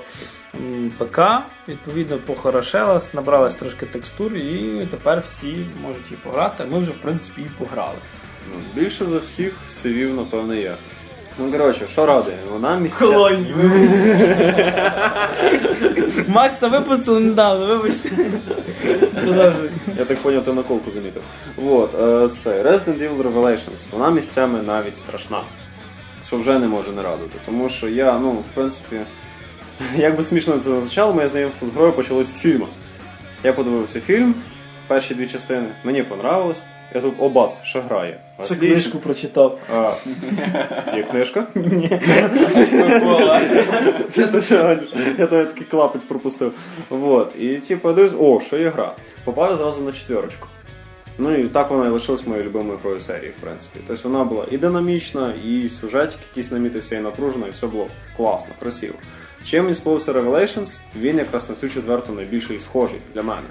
[0.98, 1.20] ПК,
[1.68, 6.64] відповідно похорошелась, набралась трошки текстур, і тепер всі можуть її пограти.
[6.64, 7.98] Ми вже в принципі і пограли.
[8.52, 10.74] Ну, більше за всіх сивів, напевне, я.
[11.38, 12.36] Ну, коротше, що радує?
[12.52, 12.98] Вона місця.
[12.98, 13.54] Колонії.
[16.28, 18.08] Макса випустили недавно, вибачте.
[19.98, 21.22] Я так поняв, ти наколку замітив.
[21.56, 23.86] Вот, е, це Resident Evil Revelations.
[23.92, 25.40] Вона місцями навіть страшна.
[26.26, 27.38] Що вже не може не радувати.
[27.46, 28.96] Тому що я, ну, в принципі,
[29.96, 32.66] як би смішно це звучало, моє знайомство з грою почалось з фільму.
[33.44, 34.34] Я подивився фільм,
[34.86, 36.62] перші дві частини, мені понравилось.
[36.94, 38.20] Я тут обац, ще грає.
[38.44, 38.68] Отлично.
[38.68, 39.59] книжку прочитав.
[39.74, 39.92] А,
[40.96, 41.46] є книжка?
[42.72, 43.40] Микола.
[44.12, 44.79] Це що?
[45.18, 46.53] Я тебе такий клапоть пропустив.
[46.90, 47.35] Вот.
[47.38, 48.92] І типу, дивись, о, що є гра.
[49.24, 50.46] Попав я зразу на четверочку.
[51.18, 53.81] Ну і так вона і лишилась моєю любимою грою серії, в принципі.
[53.87, 58.55] Тобто вона була і динамічна, і сюжетик якийсь намітився, і напружено, і все було класно,
[58.61, 58.94] красиво.
[59.44, 63.46] Чим мені сподобався Revelations, він якраз на цю четверту найбільше і схожий для мене.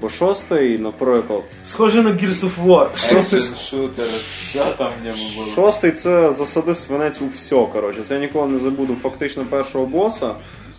[0.00, 2.88] Бо шостий, наприклад, Схоже на Gears of War.
[3.12, 4.06] Шостий- шутер.
[4.50, 5.46] Що там ньому було?
[5.54, 7.66] Шостий це засади свинець у все.
[7.72, 8.02] Коротше.
[8.04, 10.34] Це я ніколи не забуду фактично першого боса.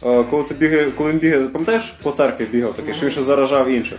[0.05, 3.21] Е, Коли ти бігає, коли він бігає, пам'ятаєш, по церкві бігав такий, що він ще
[3.21, 3.97] заражав інших.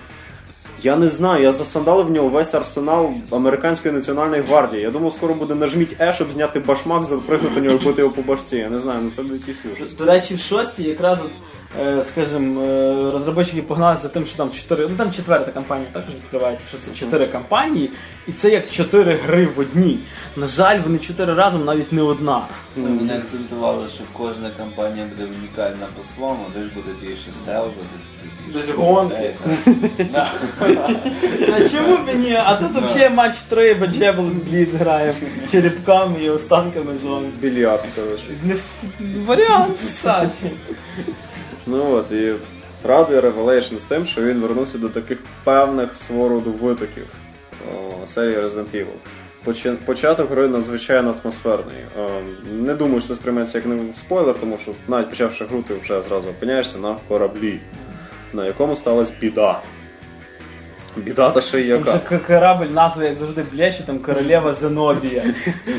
[0.82, 4.82] Я не знаю, я засандалив в нього весь арсенал американської національної гвардії.
[4.82, 8.22] Я думав, скоро буде нажміть Е, щоб зняти башмак, запригнути нього і бити його по
[8.22, 8.56] башці.
[8.56, 9.92] Я не знаю, ну це буде якийсь ужас.
[9.92, 11.30] До речі, в шостій якраз от,
[12.04, 14.88] скажімо, е, розробники погналися за тим, що там чотири.
[14.88, 17.90] Ну там четверта кампанія також відкривається, що це чотири кампанії,
[18.28, 19.98] і це як чотири гри в одній.
[20.36, 22.42] На жаль, вони чотири разом навіть не одна.
[22.76, 27.80] Вони акцентували, що кожна кампанія буде унікальна по-своєму, десь буде більше стелза,
[28.52, 29.34] десь буде більше гонки.
[31.54, 32.34] А чому б ні?
[32.44, 35.14] А тут взагалі матч 3, бо Джевел Бліц грає
[35.50, 37.28] черепками і останками зони.
[37.40, 38.24] Більярд, коротше.
[39.26, 40.50] Варіант, кстати.
[41.66, 42.32] Ну от, і
[42.84, 47.06] радує Revelation з тим, що він вернувся до таких певних свого роду витоків
[48.06, 49.76] серії Resident Evil.
[49.84, 51.84] Початок гри надзвичайно атмосферний.
[52.52, 56.02] Не думаю, що це сприйметься як не спойлер, тому що навіть почавши гру, ти вже
[56.02, 57.60] зразу опиняєшся на кораблі,
[58.32, 59.60] на якому сталася біда.
[60.96, 65.22] Біда та ще й Там же корабль, назви, як завжди, блещуть, там королева Зенобія.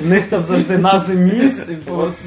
[0.03, 1.61] У них там завжди назви міст.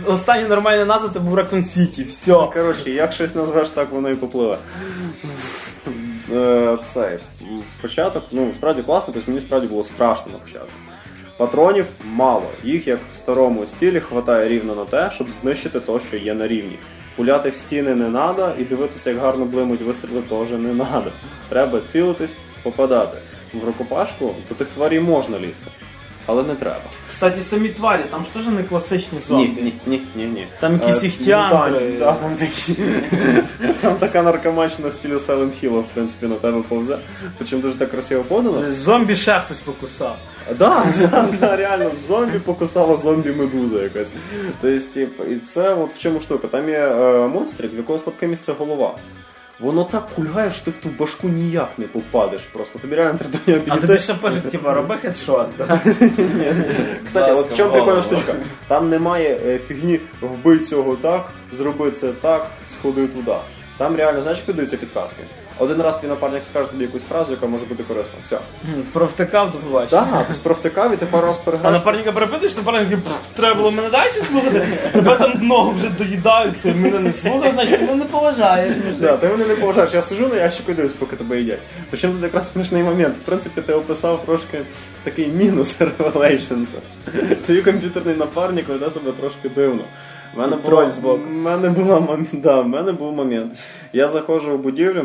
[0.07, 2.05] Остання нормальна назва це був Ракон Сіті.
[2.05, 2.33] Все.
[2.33, 4.59] Коротше, як щось назвеш, так воно і попливе.
[6.33, 7.19] Е, Цей
[7.83, 10.71] початок, ну справді класно, тобто мені справді було страшно на початку.
[11.37, 12.47] Патронів мало.
[12.65, 16.47] Їх, як в старому стилі, хватає рівно на те, щоб знищити те, що є на
[16.49, 16.79] рівні.
[17.17, 21.05] Пуляти в стіни не треба, і дивитися, як гарно блимуть вистріли, теж не треба.
[21.49, 23.17] Треба цілитись, попадати.
[23.63, 25.71] В рукопашку до тих тварів можна лізти,
[26.27, 26.81] але не треба.
[27.11, 29.49] Кстати, самі тварі, там ж теж не класичні зомбі.
[29.63, 30.47] Ні, ні, ні, ні, ні.
[30.61, 31.81] Там якісь Е, іхтіандри.
[31.93, 32.77] ну, та- там, такі,
[33.81, 36.99] там така наркомачна в стилі Silent Hill, в принципі, на тебе повзе.
[37.39, 38.73] Причому дуже так красиво подано.
[38.73, 40.17] Зомбі ще хтось покусав.
[40.59, 44.13] Да, да, да, реально, зомбі покусала зомбі-медуза якась.
[44.61, 46.49] Тобто, і це от в чому штука.
[46.49, 48.95] Там є е, монстрик, в якого слабке місце голова.
[49.61, 52.43] Воно так кульгає, що ти в ту башку ніяк не попадеш.
[52.43, 55.49] Просто тобі реально треба до нього А тобі ще пишуть, типа, роби хедшот.
[57.07, 58.35] Кстати, от в чому прикольна штучка?
[58.69, 63.35] Там немає е, фігні вбий цього так, зроби це так, сходи туди.
[63.77, 65.23] Там реально, знаєш, як піддаються підказки.
[65.59, 68.13] Один раз твій напарник скаже тобі якусь фразу, яка може бути корисна.
[68.27, 68.39] Все.
[68.93, 70.07] Провтикав до побачення.
[70.13, 71.73] Так, ти провтикав і ти пару раз А переграв.
[71.73, 74.67] напарника перепитуєш, напарник такий, «Пф, треба було мене далі слухати.
[74.93, 78.75] Тебе там ногу вже доїдають, ти мене не слухав, значить мене не поважаєш.
[79.01, 79.95] Да, ти мене не поважаєш.
[79.95, 81.59] Я сижу на ящику і дивлюсь, поки тебе їдять.
[81.91, 83.15] Причому тут якраз смішний момент.
[83.17, 84.59] В принципі, ти описав трошки
[85.05, 86.67] такий мінус Revelations.
[87.47, 89.85] Твій комп'ютерний напарник веде себе трошки дивно.
[90.35, 91.21] В мене, Троль була, збоку.
[91.25, 93.53] в мене, була, мом- да, в мене був момент.
[93.93, 95.05] Я заходжу в будівлю.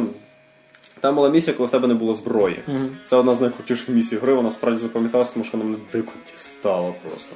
[0.99, 2.59] Там була місія, коли в тебе не було зброї.
[3.03, 6.93] Це одна з найкрутіших місій гри, вона справді запам'яталася, тому що вона мене дико дістала
[7.03, 7.35] просто.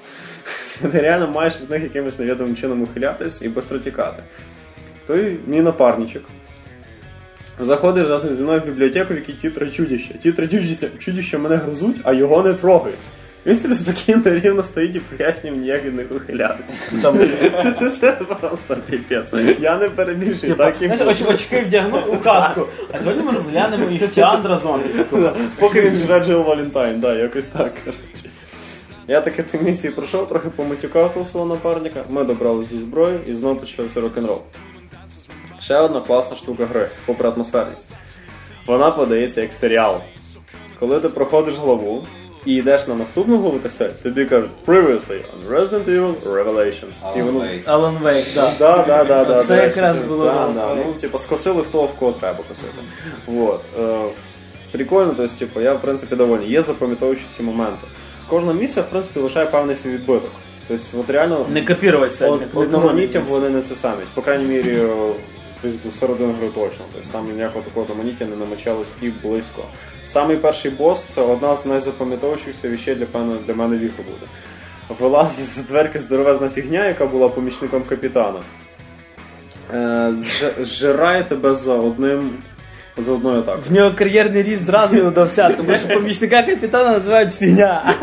[0.92, 4.24] Ти реально маєш від них якимось невідомим чином ухилятись і швидко тікати.
[5.08, 6.24] Той мій напарничок.
[7.60, 10.14] Заходиш разом зі мною в бібліотеку, в якій ті три чудіща.
[10.24, 13.00] Чудіща, чудіща мене гризуть, а його не трогають.
[13.46, 16.74] Він собі спокійно рівно стоїть і пояснює мені, як від них ухилятися.
[18.02, 19.34] Це просто піпець.
[19.60, 22.68] Я не перебільшую, так і знаєш, оч- очки вдягнув у каску.
[22.91, 25.32] А сьогодні ми розглянемо іхтіандра зомбівського.
[25.60, 28.30] Поки він живе Джил Валентайн, да, якось так, коротше.
[29.08, 33.34] Я таки ту місію пройшов, трохи поматюкав у свого напарника, ми добрались до зброї і
[33.34, 34.41] знову почався рок-н-рол.
[35.60, 37.88] Ще одна класна штука гри, попри атмосферність.
[38.68, 40.02] вона подається як серіал.
[40.80, 42.06] Коли ти проходиш главу
[42.46, 47.16] і йдеш на наступну так все, тобі кажуть Previously on Resident Evil Revelations.
[47.16, 47.66] І Alan воно- Wake.
[47.66, 48.54] Alan Wake, да.
[48.60, 50.76] Да, да, да, да, Це до речі, якраз було, Да, да.
[50.76, 52.72] Ну, типу, скосили в того, в кого треба косити.
[53.28, 53.62] Вот.
[53.80, 53.98] Е,
[54.72, 56.50] прикольно, то есть, типу, я в принципі довольний.
[56.52, 57.88] Є запам'ятовуючі моменти.
[58.30, 60.32] Кожна місія, в принципі, лишає певний свій відбиток.
[60.68, 62.28] Тобто, от реально Не копіруватися.
[62.30, 64.02] от, не- не одноманіттям вони не це самі.
[64.14, 65.12] По крайній мірі, о,
[65.64, 66.86] десь до середини гри точно.
[66.94, 69.64] Тобто там ніякого такого одноманіття не намочалось і близько.
[70.08, 74.32] Самий перший бос це одна з найзапам'ятовуючихся вещей для мене, для мене віку буде.
[74.99, 78.39] Вилазить з дверки здоровезна фігня, яка була помічником капітана.
[79.74, 80.14] Е,
[80.62, 82.32] зжирає тебе за одним
[82.98, 83.64] за одною атакою.
[83.70, 87.94] В нього кар'єрний ріст зразу не удався, тому що помічника капітана називають фігня.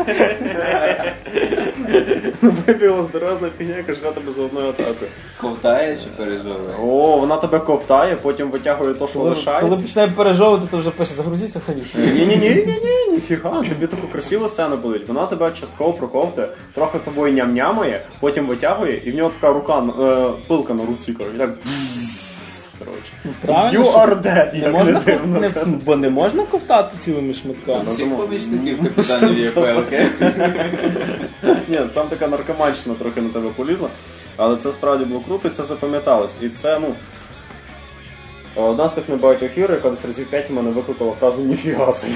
[2.41, 5.11] Вибігла здоровезна фігня, яка жре тебе за одною атакою.
[5.41, 6.69] Ковтає чи пережовує?
[6.81, 9.69] О, вона тебе ковтає, потім витягує то, що Коли, лишається.
[9.69, 12.01] коли починає пережовувати, то вже пише, загрузіться ханічно.
[12.01, 15.07] Ні, ні, ні, ні, ні, ніфіга, тобі таку красиву сцену будуть.
[15.07, 20.31] Вона тебе частково проковтує, трохи тобою ням-нямає, потім витягує, і в нього така рука, е,
[20.47, 21.37] пилка на руці, коротше.
[21.37, 21.49] Так...
[22.91, 23.35] Коротше.
[23.41, 25.39] Правильно, You are dead, Не як можна, не дивно.
[25.39, 25.49] не,
[25.85, 27.91] бо не можна ковтати цілими шматками.
[27.93, 30.07] Всіх помічників капітанів є пелки.
[31.67, 33.89] Ні, там така наркоманщина трохи на тебе полізла,
[34.37, 36.35] але це справді було круто і це запам'яталось.
[36.41, 36.87] І це, ну.
[38.55, 42.13] Одна з тих небагатьох ігор, яка десь разів 5 мене викликала фразу ніфіга собі.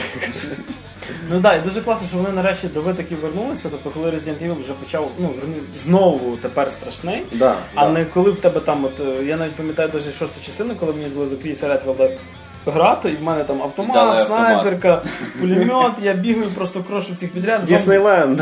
[1.29, 3.67] Ну так, і дуже класно, що вони нарешті до витоків вернулися.
[3.71, 5.29] Тобто, коли Resident Evil вже почав ну,
[5.85, 7.23] знову тепер страшний.
[7.31, 7.91] Да, А да.
[7.91, 11.05] не коли в тебе там, от е, я навіть пам'ятаю дуже шосту частину, коли мені
[11.05, 12.09] було за 50 років
[12.65, 14.27] грати, і в мене там І дали автомат, автомат.
[14.27, 15.01] снайперка,
[15.41, 17.65] пулемет, я бігаю, просто крошу всіх підряд.
[17.65, 18.41] Діснейленд.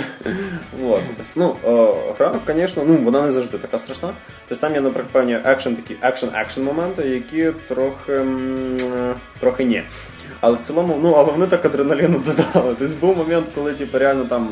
[0.81, 1.01] Вот.
[1.07, 4.09] Тобто, ну, е, гра, звісно, ну, вона не завжди така страшна.
[4.49, 9.83] Тобто там є, наприклад, певні екшен, такі екшен-екшен моменти, які трохи, м, е, трохи ні.
[10.41, 12.75] Але в цілому, ну, але вони так адреналіну додали.
[12.79, 14.49] Тобто був момент, коли типу, реально там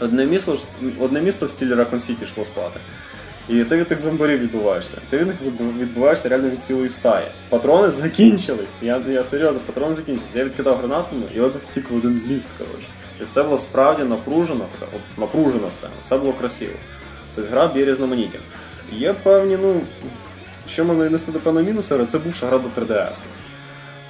[0.00, 0.58] одне місто,
[1.00, 2.80] одне місто в стилі Raccoon City йшло спати.
[3.48, 4.94] І ти від тих зомбарів відбуваєшся.
[5.10, 5.36] Ти від них
[5.78, 7.26] відбуваєшся реально від цілої стаї.
[7.48, 8.70] Патрони закінчились.
[8.82, 10.30] Я, я серйозно, патрони закінчились.
[10.34, 12.86] Я відкидав гранатами і от втік в один ліфт, коротше.
[13.18, 15.92] Тобто це було справді напружена, така, от, напружена сцена.
[16.08, 16.72] Це було красиво.
[17.34, 18.38] Тобто гра б'є різноманіття.
[18.92, 19.80] Є певні, ну,
[20.68, 23.18] що можна віднести до певного мінусу, але це бувша гра до 3DS.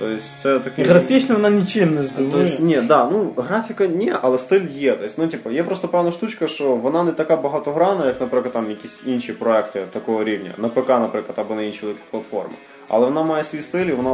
[0.03, 0.85] Тобто це такий.
[0.85, 2.47] Графічно вона нічим не здивує.
[2.49, 4.97] Тобто, ні, да, ну графіка ні, але стиль є.
[5.01, 8.71] Тобто, ну, типу, є просто певна штучка, що вона не така багатогранна, як, наприклад, там
[8.71, 12.55] якісь інші проекти такого рівня, на ПК, наприклад, або на інші великі платформи.
[12.95, 14.11] Але вона має свій стиль, і вона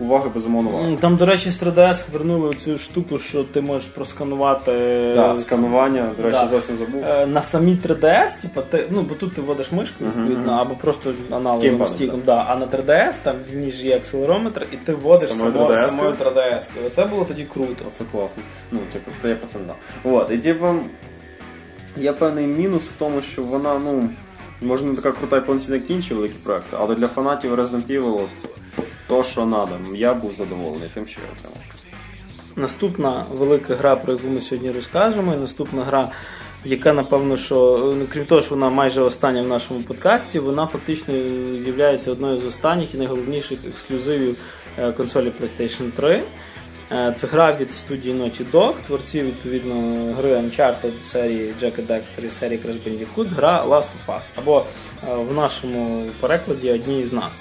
[0.00, 0.96] уваги безумовно варта.
[0.96, 4.72] Там, до речі, з 3DS вернули цю штуку, що ти можеш просканувати
[5.16, 6.46] Да, е, сканування, до речі, да.
[6.46, 7.04] зовсім забув.
[7.04, 11.12] Е, на самій 3DS, типу, ти, ну, бо тут ти вводиш мишку, відповідно, або просто
[11.30, 12.22] аналоговим стіком.
[12.26, 12.44] Да.
[12.48, 15.88] А на 3DS там в ній є акселерометр, і ти вводиш Самою 3DS-кою?
[15.90, 16.90] самою 3DS.
[16.90, 17.84] Це було тоді круто.
[17.90, 18.42] Це класно.
[18.72, 19.76] Ну, типу, я про це не знав.
[20.04, 20.66] От, і типу,
[21.96, 24.08] є певний мінус в тому, що вона, ну,
[24.62, 28.26] може не така крута і інші великі проекти, але для фанатів Resident Evil
[29.08, 29.68] то, що треба.
[29.94, 31.70] Я був задоволений тим, що я отримав.
[32.56, 36.08] Наступна велика гра, про яку ми сьогодні розкажемо, і наступна гра,
[36.64, 41.14] яка, напевно, що ну, крім того, що вона майже остання в нашому подкасті, вона фактично
[41.14, 44.36] є одною з останніх і найголовніших ексклюзивів
[44.78, 46.22] е, консолі PlayStation 3.
[46.92, 49.74] Е, Це гра від студії Naughty Dog, творців відповідно
[50.14, 54.64] гри Uncharted серії Джека Декстер і серії Crash Bandicoot, гра Last of Us, або
[55.08, 57.32] е, в нашому перекладі одні із нас.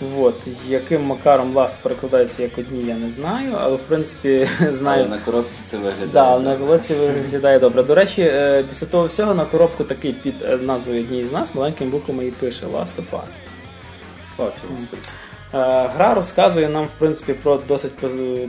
[0.00, 0.34] Вот.
[0.68, 5.00] Яким макаром Last перекладається як одні, я не знаю, але в принципі знаю.
[5.00, 6.08] Але на коробці це виглядає.
[6.12, 7.82] Да, на колодці виглядає добре.
[7.82, 11.90] До речі, е, після того всього на коробку такий під назвою однієї з нас маленькими
[11.90, 13.30] буквами і пише Last of Us.
[14.36, 15.02] Слава Господи.
[15.54, 17.96] Е, Гра розказує нам, в принципі, про досить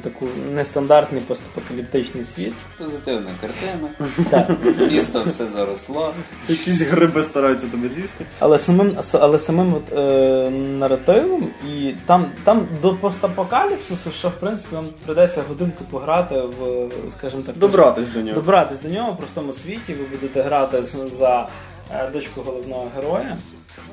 [0.01, 2.53] таку нестандартний постапокаліптичний світ.
[2.77, 3.89] Позитивна картина.
[4.29, 4.47] Так.
[4.91, 6.13] Місто все заросло.
[6.49, 8.25] Якісь гриби стараються тебе з'їсти.
[8.39, 14.75] Але самим, але самим от, е, наративом, і там, там до постапокаліпсису, що в принципі
[14.75, 16.87] вам придеться годинку пограти в,
[17.17, 18.35] скажімо так, Добратись до нього.
[18.35, 19.93] добратись до нього в простому світі.
[19.93, 21.47] Ви будете грати з- за
[21.95, 23.37] е, дочку головного героя.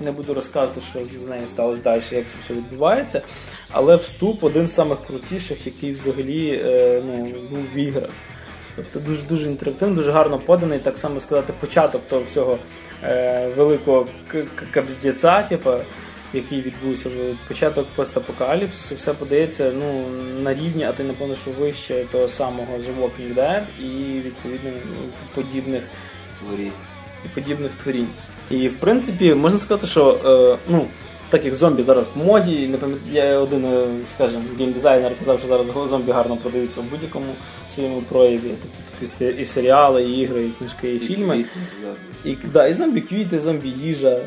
[0.01, 3.23] Не буду розказувати, що з нею сталося далі, як це все відбувається.
[3.71, 7.15] Але вступ один з самих крутіших, який взагалі е, ну,
[7.51, 8.11] був в іграх.
[8.77, 12.59] Тобто дуже дуже інтерактивно, дуже гарно поданий, так само сказати, початок того всього
[13.05, 14.07] е, великого
[14.71, 15.71] кабздєца, типу,
[16.33, 20.05] який відбувся, в- початок постапокаліпсису, все подається ну,
[20.43, 24.71] на рівні, а то й напевно, що вище того самого The Walking Dead і відповідно
[25.35, 25.83] подібних
[26.41, 26.71] Творі.
[27.25, 28.09] і подібних творінь.
[28.51, 30.87] І в принципі можна сказати, що е, ну,
[31.31, 35.49] так як зомбі зараз в моді, не пам'ятаю, я один, е, скажімо, геймдизайнер казав, що
[35.49, 37.27] зараз зомбі гарно продаються в будь-якому
[37.75, 38.51] своєму прояві.
[39.01, 41.35] Тобто і серіали, і ігри, і книжки, і, і фільми.
[41.35, 41.49] квіти,
[42.25, 44.21] І, да, і зомбі квіти, зомбі їжа.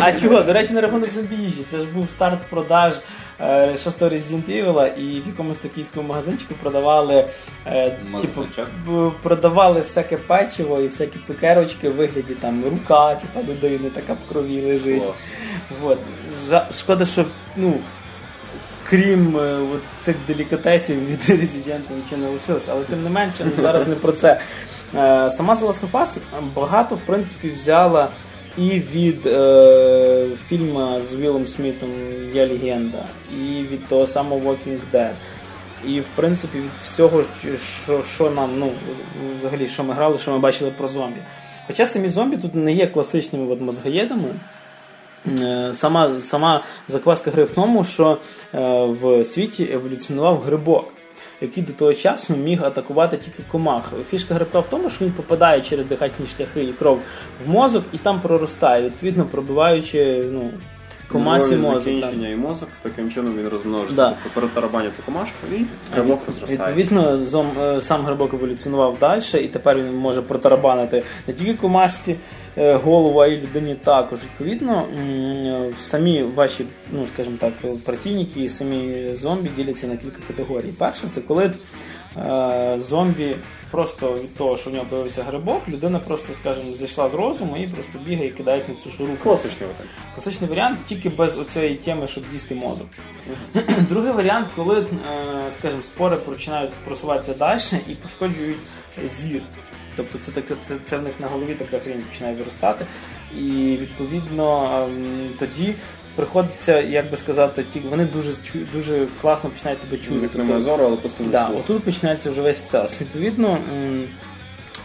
[0.00, 0.42] А, чого?
[0.42, 1.60] До речі, на рахунок зомбі їжі.
[1.70, 2.94] Це ж був старт продаж
[3.84, 7.28] шостого Resident Evil, і в якомусь токійському магазинчику продавали
[7.66, 8.42] е, типу,
[9.22, 14.62] продавали всяке печиво і всякі цукерочки в вигляді там рука, типу, людини така в крові
[14.62, 15.02] лежить.
[15.82, 15.98] Вот.
[16.78, 17.24] Шкода, що
[17.56, 17.74] ну,
[18.88, 23.62] крім е, от цих делікатесів від резидента нічого не лишилося, але тим не менше, ну,
[23.62, 24.40] зараз не про це.
[24.94, 26.16] Е, Сама The Last of Us
[26.54, 28.08] багато в принципі взяла
[28.58, 31.90] і від е, фільму з Вілом Смітом
[32.34, 35.12] Я легенда, і від того самого Walking Dead.
[35.88, 37.22] І в принципі від всього,
[37.84, 38.70] що, що нам, ну,
[39.38, 41.20] взагалі, що ми грали, що ми бачили про зомбі.
[41.66, 44.28] Хоча самі зомбі тут не є класичними от, мозгоєдами,
[45.26, 48.18] Е, Сама, сама закваска гри в тому, що
[48.54, 50.92] е, в світі еволюціонував грибок,
[51.40, 53.92] який до того часу міг атакувати тільки комах.
[54.10, 57.00] Фішка грибка в тому, що він попадає через дихальні шляхи і кров
[57.46, 60.50] в мозок і там проростає, відповідно пробиваючи ну,
[61.12, 61.84] комасі мозок.
[61.84, 63.96] закінчення і мозок, таким чином він розмножиться.
[63.96, 64.16] Да.
[64.22, 66.66] Тобто перетарабанюєте комашку і грибок розростається.
[66.66, 72.16] Відповідно, зом, е, сам грибок еволюціонував далі, і тепер він може протарабанити не тільки комашці
[72.58, 74.20] е, голову, а й людині також.
[74.22, 77.52] Відповідно, е, самі ваші, ну скажімо так,
[77.84, 80.72] противники і самі зомбі діляться на кілька категорій.
[80.78, 81.52] Перше, це коли
[82.76, 83.36] зомбі
[83.70, 87.66] просто від того, що в нього появився грибок, людина просто, скажімо, зійшла з розуму і
[87.66, 89.12] просто бігає і кидає на всю шуру.
[89.22, 89.86] Класичний отак.
[90.14, 92.86] Класичний варіант тільки без оцієї теми, щоб їсти мозок.
[93.88, 94.86] Другий варіант, коли, е,
[95.58, 98.58] скажімо, спори починають просуватися далі і пошкоджують
[99.06, 99.42] зір.
[99.96, 102.86] Тобто це таке, це, це в них на голові така хрінь починає виростати.
[103.38, 105.74] І відповідно ем, тоді
[106.16, 108.30] приходиться, як би сказати, ті, вони дуже
[108.74, 110.28] дуже класно починають тебе чути.
[110.36, 113.00] Тобто, зору, але посильний Да, отут починається вже весь стас.
[113.00, 113.58] Відповідно,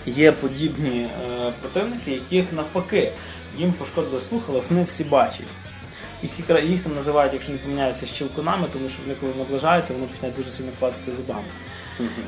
[0.06, 3.12] є подібні е, противники, яких навпаки
[3.58, 5.46] їм пошкодили слух, але вони всі бачать.
[6.24, 6.32] Їх,
[6.64, 10.52] їх там називають, якщо не поминяються, щілкунами, тому що вони коли наближаються, вони починають дуже
[10.52, 11.46] сильно клацати зубами.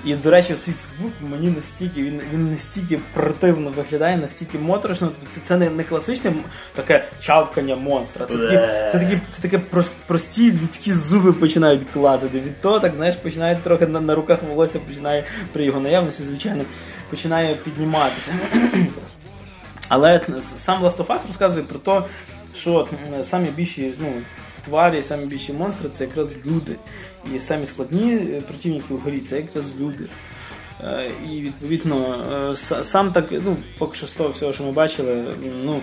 [0.05, 5.11] І, до речі, цей звук мені настільки, він, він настільки противно виглядає, настільки моторошно.
[5.31, 6.33] Це, це не, не класичне
[6.75, 8.25] таке чавкання монстра.
[8.25, 8.55] Це такі,
[8.91, 12.39] це такі, це таке прос- прості людські зуби починають клацати.
[12.39, 16.63] Від того, так знаєш, починає трохи на, на руках волосся починає при його наявності, звичайно,
[17.09, 18.31] починає підніматися.
[19.89, 20.21] Але
[20.57, 22.07] сам Last of Us розказує про те,
[22.55, 22.87] що
[23.23, 24.07] самі більші ну,
[24.65, 26.75] тварі, самі більші монстри це якраз люди.
[27.35, 30.05] І самі складні е, противники в горі це якраз люди.
[30.81, 35.35] Е, І відповідно е, сам так, ну, поки що з того всього, що ми бачили,
[35.63, 35.81] ну,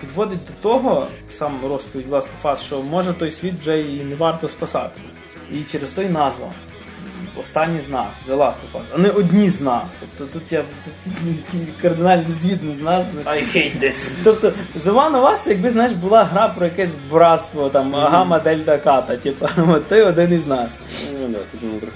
[0.00, 4.48] підводить до того, сам розповідь of Us, що може той світ вже і не варто
[4.48, 5.00] спасати.
[5.52, 6.52] І через то й назва.
[7.40, 9.84] Останні з нас, The Last of Us, а не одні з нас.
[10.00, 10.64] Тобто тут я
[11.82, 13.24] кардинально згідний з назвою.
[13.26, 14.10] I hate this.
[14.24, 18.78] Тобто, The One of Us, якби знаєш, була гра про якесь братство, там гама дельта
[18.78, 19.46] ката, типу,
[19.88, 20.76] ти один із нас.
[21.20, 21.94] Ну, да, тут не трохи.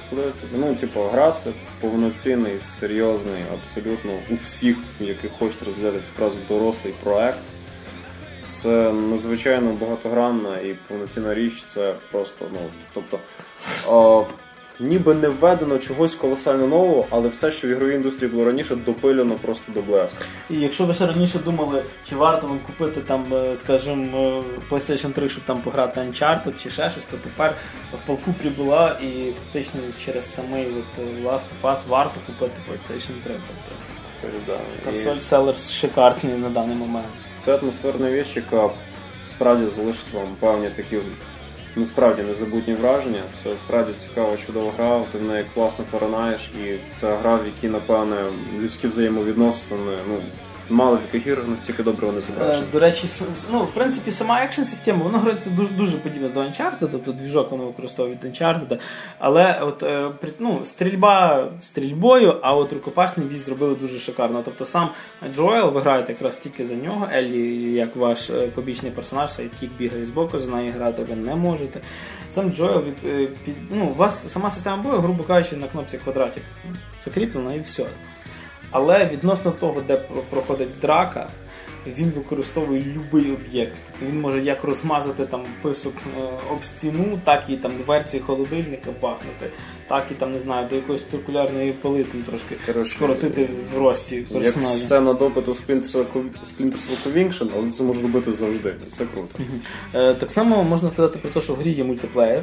[0.58, 6.94] Ну, типу, гра це повноцінний, серйозний, абсолютно у всіх, які хочуть розглядати цю фразу дорослий
[7.02, 7.38] проект.
[8.62, 12.58] Це надзвичайно багатогранна і повноцінна річ, це просто, ну,
[12.94, 13.18] тобто,
[13.88, 14.26] о,
[14.80, 19.34] ніби не введено чогось колосально нового, але все, що в ігровій індустрії було раніше, допилено
[19.34, 20.18] просто до блеску.
[20.50, 25.12] І якщо ви ще раніше думали, чи варто вам купити там, е, скажімо, е, PlayStation
[25.12, 27.54] 3, щоб там пограти Uncharted чи ще щось, то тепер
[27.92, 33.24] в полку прибула і фактично через самий от е, Last of Us варто купити PlayStation
[33.24, 33.34] 3.
[34.22, 37.06] Тобто консоль селер шикарний на даний момент.
[37.40, 38.70] Це атмосферна річ, яка
[39.30, 40.96] справді залишить вам певні такі
[41.76, 43.22] ну, справді незабутні враження.
[43.42, 47.68] Це справді цікава, чудова гра, ти в неї класно поринаєш, і це гра, в якій,
[47.68, 48.16] напевне,
[48.60, 50.14] людські взаємовідносини, ну,
[50.70, 52.66] мало в яких іграх настільки добре вони Е, зображені.
[52.72, 53.08] До речі,
[53.52, 57.50] ну, в принципі, сама екшн система вона грається дуже дуже подібна до Uncharted, тобто двіжок
[57.50, 58.78] воно використовує від Uncharted,
[59.18, 64.42] але от е, ну, стрільба стрільбою, а от рукопашний бій зробили дуже шикарно.
[64.44, 64.90] Тобто сам
[65.34, 70.06] Джоел, ви граєте якраз тільки за нього, Еллі, як ваш е, побічний персонаж, sidekick бігає
[70.06, 71.80] з боку, за неї грати ви не можете.
[72.30, 72.96] Сам Джоел від,
[73.44, 76.42] під, ну, у вас сама система бою, грубо кажучи, на кнопці квадратик
[77.04, 77.86] закріплена і все.
[78.70, 79.96] Але відносно того, де
[80.30, 81.28] проходить драка,
[81.86, 83.76] він використовує будь-який об'єкт.
[83.90, 88.90] Тобто він може як розмазати там писок е, об стіну, так і там дверці холодильника
[89.02, 89.50] бахнути,
[89.88, 94.16] так і там не знаю, до якоїсь циркулярної поли там трошки Коротше, скоротити в рості
[94.16, 94.78] Як персонажа.
[94.84, 96.04] сцена допиту Splinter
[97.06, 98.74] Conviction, але це може робити завжди.
[98.98, 99.38] Це круто.
[99.94, 102.42] Е, Так само можна сказати про те, що в грі є мультиплеєр.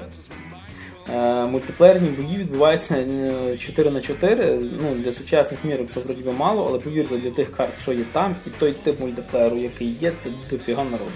[1.14, 4.60] Е, Мультиплеєрні бої відбуваються е, 4 на 4.
[4.62, 8.04] Ну, для сучасних мірок це вроді би мало, але повірте, для тих карт, що є
[8.12, 11.12] там, і той тип мультиплеєру, який є, це дофіга народу.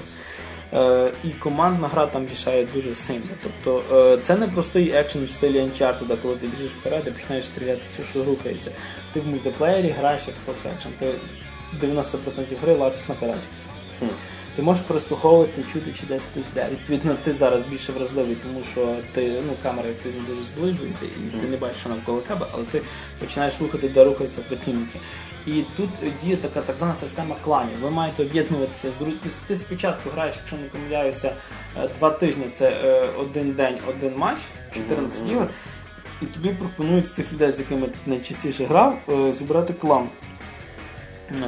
[0.73, 3.29] Е, і командна гра там рішає дуже сильно.
[3.43, 7.45] Тобто е, це не простий екшен в стилі Uncharted, коли ти біжиш вперед і починаєш
[7.45, 8.71] стріляти все, що рухається.
[9.13, 10.91] Ти в мультиплеєрі граєш як стелс екшен.
[10.99, 11.05] Ти
[11.87, 12.01] 90%
[12.61, 13.39] гри лазиш наперед.
[14.55, 16.67] Ти можеш прислуховуватися, чути, чи десь хтось йде.
[16.71, 21.47] Відповідно, ти зараз більше вразливий, тому що ти, ну, камера відповідно дуже зближується, і ти
[21.47, 22.81] не бачиш, що навколо тебе, але ти
[23.19, 24.99] починаєш слухати, де рухаються противники.
[25.47, 25.89] І тут
[26.23, 27.79] діє така так звана система кланів.
[27.81, 29.31] Ви маєте об'єднуватися з друзями.
[29.47, 31.33] Ти спочатку граєш, якщо не помиляюся,
[31.77, 34.37] е, два тижні це е, один день, один матч,
[34.73, 35.47] 14 ігор.
[36.21, 40.07] І тобі пропонують з тих людей, з якими ти найчастіше грав, е, зібрати клан.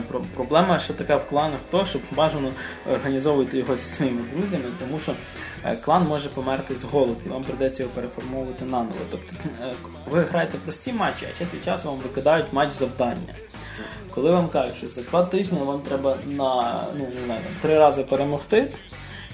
[0.08, 2.52] Про- Проблема ще така в кланах, то, щоб бажано
[2.94, 5.12] організовувати його зі своїми друзями, тому що
[5.66, 8.96] е, клан може померти з голоду, і вам придеться його переформовувати наново.
[9.12, 9.74] Тобто е,
[10.10, 13.34] ви граєте прості матчі, а час від часу вам викидають матч завдання.
[14.16, 18.04] Коли вам кажуть, що за два тижні вам треба на ну, не знаю, три рази
[18.04, 18.68] перемогти,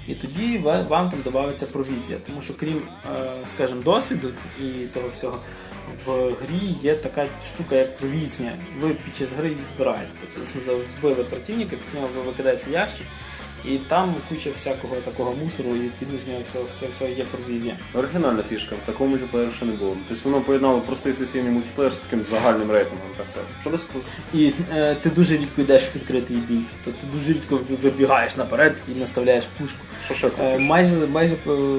[0.08, 2.18] і тоді вам там додається провізія.
[2.26, 2.82] Тому що крім,
[3.16, 4.28] е, скажімо, досвіду
[4.60, 5.36] і того всього,
[6.06, 8.52] в грі є така штука, як провізія.
[8.80, 10.10] Ви під час гри її збираєте.
[10.34, 13.06] Тобто забили противника, після нього викидається ящик,
[13.64, 17.74] і там куча всякого такого мусору, і відповідно з нього всього, всього, всього є провізія.
[17.94, 19.96] Оригінальна фішка, такого мультиплеєру ще не було.
[20.08, 23.08] Тобто воно поєднало простий сесійний мультиплеєр з таким загальним рейтингом.
[23.16, 23.40] Так це.
[23.60, 24.06] Що десь круто.
[24.34, 26.60] І е, ти дуже рідко йдеш в відкритий бій.
[26.84, 29.78] Тобто ти дуже рідко вибігаєш наперед і наставляєш пушку.
[30.04, 31.34] Що ще Е, майже майже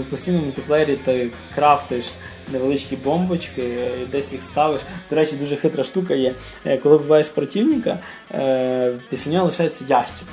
[0.09, 2.05] постійно в мультиплеєрі ти крафтиш
[2.51, 4.81] невеличкі бомбочки, е, десь їх ставиш.
[5.09, 6.33] До речі, дуже хитра штука є.
[6.65, 7.99] Е, Коли вбиваєш противника,
[8.31, 10.27] е, після нього лишається ящик.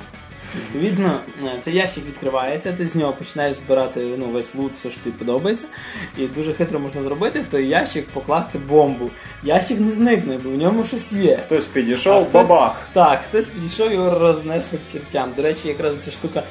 [0.56, 1.20] Відповідно,
[1.60, 5.66] цей ящик відкривається, ти з нього починаєш збирати ну, весь лут, все, що тобі подобається.
[6.18, 9.10] І дуже хитро можна зробити в той ящик покласти бомбу.
[9.42, 11.36] Ящик не зникне, бо в ньому щось є.
[11.36, 12.88] Хтось підійшов, бабах!
[12.92, 15.30] Так, хтось підійшов його рознесли к чертям.
[15.36, 16.42] До речі, якраз ця штука.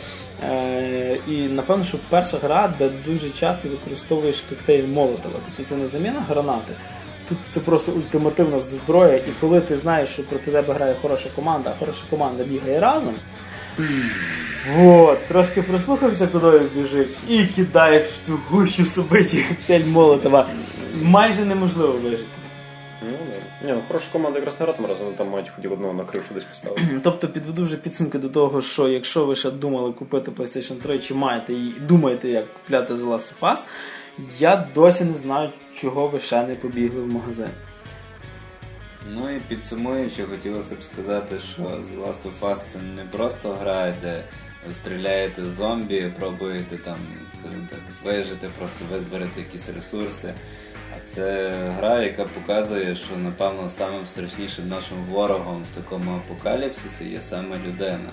[0.43, 5.35] Е, і напевно, що перша гра, де дуже часто використовуєш коктейль Молотова.
[5.45, 6.73] Тобто це не заміна гранати.
[7.29, 11.73] Тут це просто ультимативна зброя, і коли ти знаєш, що проти тебе грає хороша команда,
[11.75, 13.13] а хороша команда бігає разом.
[14.79, 20.45] От, трошки прислухався, куди біжить, і кидаєш в цю гущу собиті коктейль Молотова.
[21.01, 22.25] Майже неможливо вижити.
[23.63, 26.43] Ні, ну хороша команда якраз не гратим разом, там мають хотів одного на кришу десь
[26.43, 26.99] поставити.
[27.03, 31.13] Тобто підведу вже підсумки до того, що якщо ви ще думали купити PlayStation 3, чи
[31.13, 33.63] маєте і думаєте, як купляти The Last of Us,
[34.39, 37.49] я досі не знаю, чого ви ще не побігли в магазин.
[39.13, 43.95] Ну і підсумуючи, хотілося б сказати, що The Last of Us це не просто гра,
[44.01, 44.23] де
[44.67, 46.97] ви стріляєте зомбі, пробуєте там,
[47.39, 50.33] скажімо так, вижити, просто визберете якісь ресурси.
[51.09, 57.55] Це гра, яка показує, що напевно самим страшнішим нашим ворогом в такому апокаліпсисі є саме
[57.67, 58.09] людина.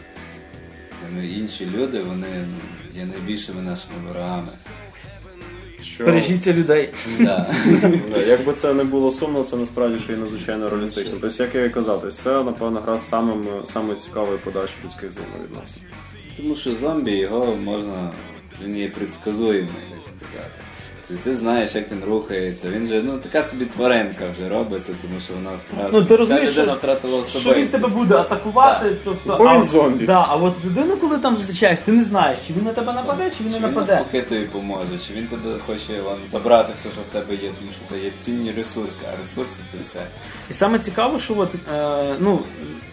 [1.00, 2.58] Саме інші люди, вони ну,
[3.00, 4.48] є найбільшими нашими ворогами.
[5.82, 6.04] Що...
[6.04, 6.90] Бережіться людей.
[7.20, 7.54] Да,
[8.26, 11.18] Якби це не було сумно, це насправді ще й надзвичайно реалістично.
[11.20, 15.10] Тобто, як я і казав, тобто це, напевно, гра з самим, самою цікавою подачою людських
[15.10, 15.82] взаємовідносин.
[16.36, 18.12] Тому що зомбі його можна,
[18.62, 20.50] він є предсказуємий, так сказати.
[21.08, 22.68] Тобто ти знаєш, як він рухається.
[22.68, 26.00] Він же ну така собі тваринка вже робиться, тому що вона втратила.
[26.00, 29.36] Ну ти розумієш, що, втратила що він тебе буде атакувати, тобто.
[29.38, 30.06] Бо він а, зомбі.
[30.06, 33.30] Да, а от людину, коли там зустрічаєш, ти не знаєш, чи він на тебе нападе,
[33.38, 33.94] чи він не Чи він нападе.
[33.94, 37.70] навпаки тобі поможе, чи він тебе хоче вон, забрати все, що в тебе є, тому
[37.72, 40.00] що це є цінні ресурси, а ресурси це все.
[40.50, 42.38] І саме цікаво, що от, е, ну,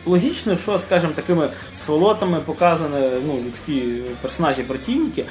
[0.05, 1.47] логічно, що, скажімо, такими
[1.86, 3.82] сволотами показані ну, людські
[4.22, 5.26] персонажі противники.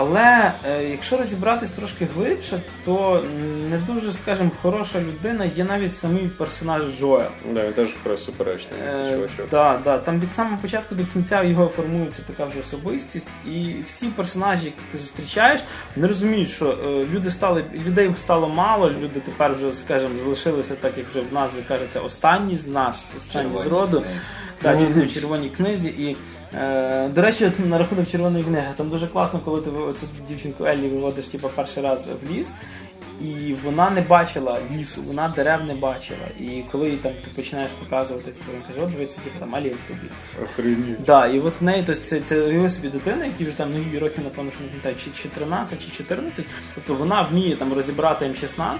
[0.00, 3.22] Але е, якщо розібратись трошки глибше, то
[3.70, 7.26] не дуже, скажімо, хороша людина є навіть самий персонаж Джоел.
[7.52, 8.80] Да, він теж вкрай суперечний.
[8.88, 9.46] Е, чувачок.
[9.50, 9.98] да, да.
[9.98, 14.84] Там від самого початку до кінця його формується така вже особистість, і всі персонажі, яких
[14.92, 15.60] ти зустрічаєш,
[15.96, 20.92] вони розуміють, що е, люди стали людей стало мало, люди тепер вже, скажімо, залишилися, так
[20.98, 24.04] як вже в назві кажеться, останні з нас, останні з роду.
[24.94, 25.88] не в червоній книзі.
[25.88, 26.16] І
[26.54, 30.88] е, до речі, на рахунок червоної книги, там дуже класно, коли ти цю дівчинку Еллі
[30.88, 32.48] виводиш типу, перший раз в ліс.
[33.20, 36.28] І вона не бачила лісу, вона дерев не бачила.
[36.40, 39.74] І коли їй там ти починаєш показувати, типу, він каже, от дивиться, типу, там алін
[39.88, 40.00] тобі.
[41.06, 44.00] Да, і от в неї то це, це його собі дитина, якій вже там ну,
[44.00, 46.44] років, напевно, що не пам'ятаю, чи, чи 13, чи 14.
[46.74, 48.76] Тобто вона вміє там розібрати М16,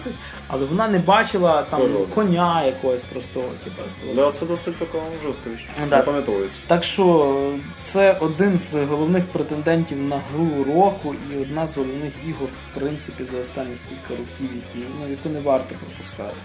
[0.48, 2.06] але вона не бачила там Природу.
[2.14, 3.48] коня якогось простого.
[3.64, 3.82] Типу.
[4.14, 5.66] Да, це досить така жорстка річ.
[5.90, 5.96] Да.
[5.96, 6.58] Запам'ятовується.
[6.66, 7.36] Так що
[7.82, 13.24] це один з головних претендентів на гру року і одна з головних ігор, в принципі,
[13.32, 16.36] за останні кілька років, які, ну, яку не варто пропускати.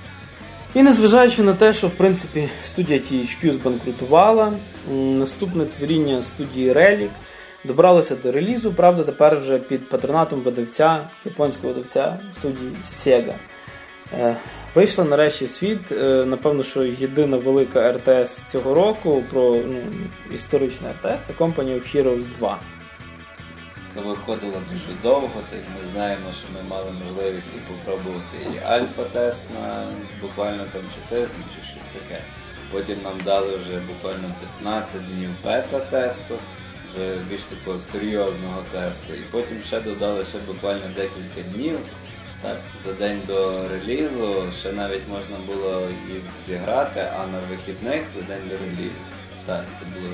[0.75, 4.53] І незважаючи на те, що в принципі студія THQ збанкрутувала,
[4.93, 7.09] наступне творіння студії Relic
[7.63, 13.33] добралося до релізу, правда, тепер вже під патронатом видавця, японського видавця студії Sega.
[14.13, 14.35] Е,
[14.75, 15.91] Вийшла нарешті в світ.
[15.91, 19.81] е, Напевно, що єдина велика РТС цього року про ну,
[20.33, 22.59] історичний РТС це Company of Heroes 2.
[23.93, 29.41] Це виходило дуже довго, так ми знаємо, що ми мали можливість і попробувати і альфа-тест
[29.53, 29.85] на
[30.21, 32.21] буквально там 4 дні чи щось таке.
[32.71, 34.27] Потім нам дали вже буквально
[34.61, 36.35] 15 днів бета-тесту,
[36.89, 39.13] вже більш такого серйозного тесту.
[39.13, 41.77] І потім ще додали ще буквально декілька днів.
[42.41, 46.13] Так, за день до релізу ще навіть можна було і
[46.49, 48.95] зіграти, а на вихідних за день до релізу.
[49.45, 50.13] Так, це було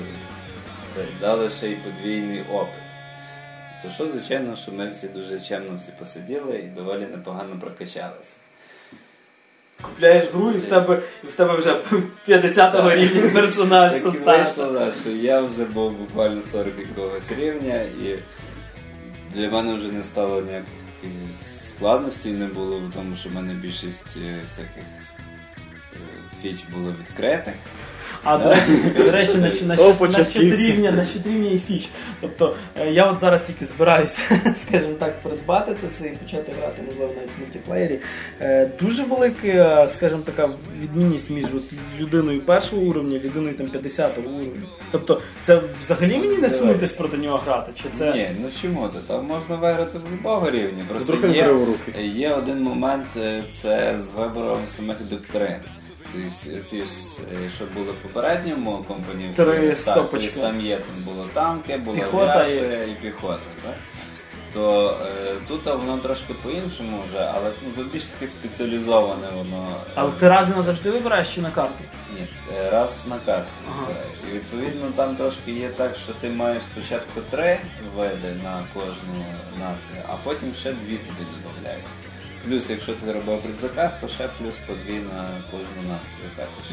[0.94, 2.89] це дали ще й подвійний опит.
[3.82, 8.30] Це що, звичайно, що ми всі дуже чемно всі посиділи і доволі непогано прокачалися.
[9.82, 11.80] Купляєш гру і в тебе, і в тебе вже
[12.28, 17.80] 50-го рівня персонаж Так і вийшло, да, що я вже був буквально 40 якогось рівня,
[17.80, 18.18] і
[19.34, 21.12] для мене вже не стало ніяких таких
[21.68, 25.98] складностей не було тому, що в мене більшість е, всяких е,
[26.42, 27.54] фіч було відкритих.
[28.24, 31.88] А до речі, до речі, на, на, О, на на щотрівня і фіч.
[32.20, 34.20] Тобто е, я от зараз тільки збираюся,
[34.68, 37.98] скажімо так, придбати це все і почати грати, можливо, навіть в мультиплеєрі.
[38.40, 40.48] Е, Дуже велика, скажімо така,
[40.82, 41.62] відмінність між от
[42.00, 44.62] людиною першого уровня і людиною там 50-го уровня.
[44.90, 47.72] Тобто, це взагалі мені не сунутись проти нього грати?
[47.82, 49.14] Чи це Ні, ну чому то?
[49.14, 50.84] Там можна виграти в будь-якого рівня.
[50.88, 52.02] Просто є, руки.
[52.02, 55.56] є один момент, е, це з вибором самих доктрин.
[56.12, 56.84] Тобто, ці ж,
[57.32, 61.96] е, що були в попередньому компанії, Три так, тобто там є, там було танки, була
[61.96, 63.40] Піхота авіація і піхота.
[63.64, 63.74] Так?
[64.54, 69.66] То е, тут воно трошки по-іншому вже, але ну, більш таке спеціалізоване воно.
[69.86, 71.84] е, Але ти рази завжди вибираєш чи на карту?
[72.14, 73.80] ні, е, раз на карту Ага.
[73.80, 74.10] вибираєш.
[74.30, 77.58] І відповідно там трошки є так, що ти маєш спочатку три
[77.96, 79.24] види на кожну
[79.60, 81.24] націю, а потім ще дві тобі
[81.58, 81.84] додають.
[82.48, 86.64] Плюс, якщо ти зробив предзаказ, то ще плюс по дві на кожну націю також.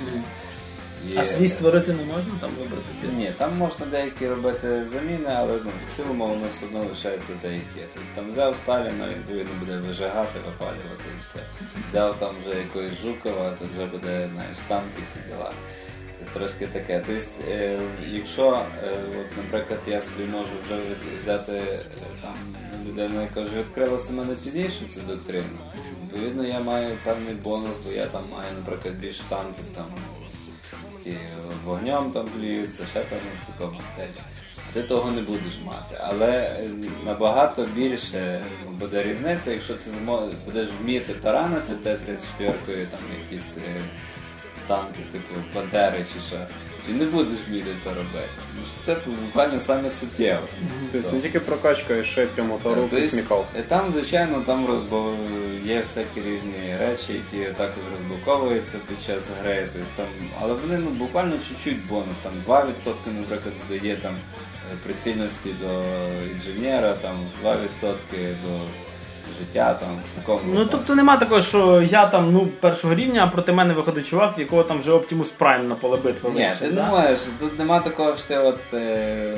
[1.12, 1.20] є.
[1.20, 3.18] А свій створити не можна там вибрати?
[3.18, 7.54] ні, там можна деякі робити заміни, але ну, в цілому воно все одно лишається те,
[7.54, 7.84] як є.
[7.94, 11.40] Тобто там взяв Сталіна, відповідно буде вижигати, випалювати і все.
[11.90, 15.52] Взяв там вже якогось Жукова, то вже буде, знаєш, танки всі діла.
[16.20, 17.04] Тобто трошки таке.
[17.08, 20.80] Тобто, е, якщо, е, от, наприклад, я собі можу вже
[21.22, 21.80] взяти е,
[22.22, 22.34] там
[22.88, 25.58] людину, яка вже відкрила мене пізніше цю доктрину,
[26.04, 29.86] відповідно я маю певний бонус, бо я там маю, наприклад, більше танків там
[31.06, 31.12] і
[31.66, 34.24] вогнем там плюються, ще там в такому стилі.
[34.74, 35.98] Ти того не будеш мати.
[36.00, 36.60] Але
[37.06, 38.46] набагато більше
[38.80, 39.90] буде різниця, якщо ти
[40.46, 43.82] будеш вміти таранити Т-34 там якісь е,
[44.68, 46.38] танки, типу Пантери чи що.
[46.88, 47.38] Чи не будеш
[47.84, 48.30] це робити.
[48.86, 50.40] Це буквально саме суттєво.
[50.92, 53.48] Тобто не тільки прокачка, а ще мотору Тобто, і смікалка.
[53.60, 55.16] е, Там, звичайно, там розбав...
[55.66, 59.68] є всякі різні речі, які також розблоковуються під час гри.
[59.74, 60.06] Тобто, там...
[60.42, 62.18] Але вони ну, буквально чуть-чуть бонус.
[62.24, 62.64] Там 2%,
[63.20, 64.14] наприклад, додає там
[64.72, 65.84] е, прицільності до
[66.36, 67.56] інженера, там 2%
[68.20, 68.54] до
[69.40, 70.40] життя там в такому.
[70.54, 74.38] Ну тобто нема такого, що я там ну першого рівня, а проти мене виходить чувак,
[74.38, 76.86] в якого там вже Optimus Prime на поле битви Ні, ти да?
[76.86, 77.20] не можеш.
[77.40, 79.38] Тут нема такого, що ти от е,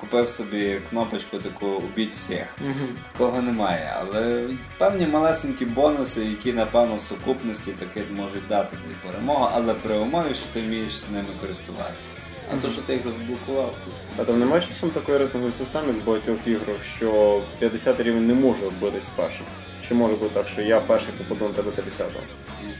[0.00, 2.46] купив собі кнопочку таку убіть всіх.
[2.60, 2.88] Мгм.
[3.12, 3.92] Такого немає.
[4.00, 4.42] Але
[4.78, 10.34] певні малесенькі бонуси, які напевно в сукупності таки можуть дати тобі перемогу, але при умові,
[10.34, 12.15] що ти вмієш ними користуватися.
[12.52, 13.74] А то, що ти їх розблокував,
[14.18, 18.60] А там немає часом такої рейтингової системи в багатьох іграх, що 50 рівень не може
[18.80, 19.46] битись з першим.
[19.88, 22.20] Чи може бути так, що я перший попаду на тебе 50-го?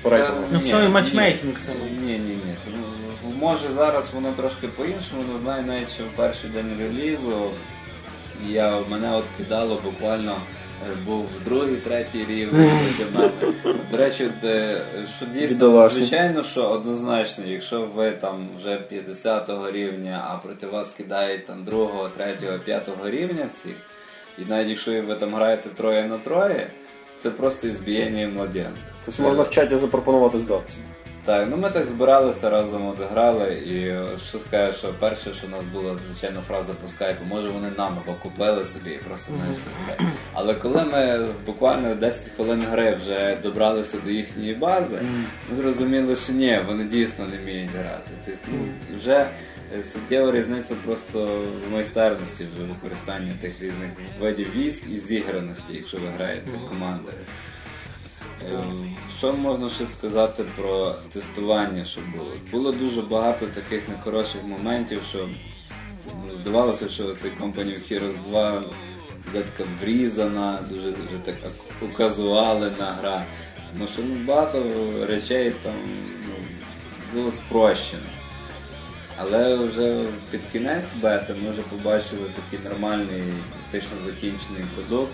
[0.02, 0.40] По рейтингу.
[0.52, 1.78] Ну, Ні, все, і матчмейкінг саме.
[2.06, 2.54] Ні, ні, ні.
[2.64, 7.50] Тому, може зараз воно трошки по-іншому, але знаю навіть, що в перший день релізу
[8.48, 10.36] я, мене от кидало буквально.
[10.82, 12.70] Е, Був другий, третій рівень.
[13.90, 14.80] До речі, от, е,
[15.16, 21.46] що дійсно, звичайно, що однозначно, якщо ви там вже 50-го рівня, а проти вас кидають
[21.46, 23.76] там другого, третього, п'ятого рівня всіх,
[24.38, 26.66] і навіть якщо ви там граєте троє на троє,
[27.18, 28.82] це просто ізбієння младенця.
[29.04, 30.80] Тобто можна в чаті запропонувати здатися.
[31.26, 33.94] Так, ну ми так збиралися разом, от грали, і
[34.28, 37.98] що скажу, що перше, що у нас була звичайно фраза по скайпу, може вони нам
[38.04, 40.04] або купили собі і просто знаєш це.
[40.32, 44.98] Але коли ми буквально 10 хвилин гри вже добралися до їхньої бази,
[45.50, 48.10] ми зрозуміли, що ні, вони дійсно не вміють грати.
[48.26, 48.58] Тобто ну,
[48.98, 49.26] вже
[49.78, 51.28] е, суттєва різниця просто
[51.68, 57.18] в майстерності в використанні тих різних видів військ і зіграності, якщо ви граєте командою.
[58.42, 58.58] Е,
[59.18, 62.32] Що можна ще сказати про тестування, що було?
[62.50, 65.28] Було дуже багато таких нехороших моментів, що
[66.06, 68.62] ну, здавалося, що цей Company of Heroes 2
[69.26, 71.48] буде така врізана, дуже, дуже така
[71.82, 73.22] указуалена гра.
[73.72, 74.62] Тому що ну, багато
[75.08, 75.74] речей там
[76.28, 76.34] ну,
[77.14, 78.02] було спрощено.
[79.18, 83.22] Але вже під кінець бета ми вже побачили такий нормальний,
[83.52, 85.12] фактично закінчений продукт,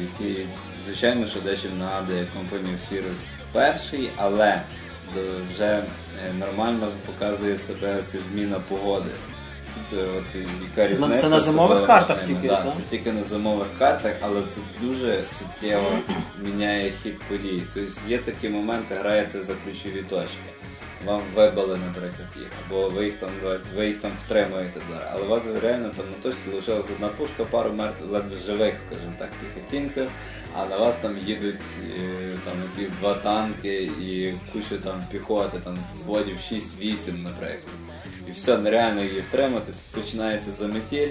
[0.00, 0.46] який,
[0.86, 3.18] звичайно, що дещо нагадує компанію Фірус Heroes
[3.52, 4.60] перший, але
[5.54, 5.82] вже е,
[6.38, 9.10] нормально показує себе ця зміна погоди.
[9.90, 10.24] Тут е, от
[10.76, 12.74] яка Це на- різниця це на зимових себе картах тільки, Да, так?
[12.74, 15.90] Це тільки на зимових картах, але це дуже суттєво
[16.44, 17.62] міняє хід подій.
[17.74, 20.36] Тобто є такі моменти, граєте за ключові точки.
[21.04, 23.30] Вам вибили, наприклад, їх, або ви їх там
[23.76, 25.08] ви їх там втримуєте зараз.
[25.12, 29.12] Але у вас реально там на точці лишилася одна пушка, пару мертвих ледве живих, скажімо
[29.18, 30.10] так, піхотінців,
[30.56, 31.62] а на вас там їдуть
[31.96, 37.74] е, там якісь два танки і куча там піхоти, там зводів 6-8, наприклад.
[38.28, 39.72] І все, нереально її втримати.
[39.72, 41.10] Тут починається заметіль,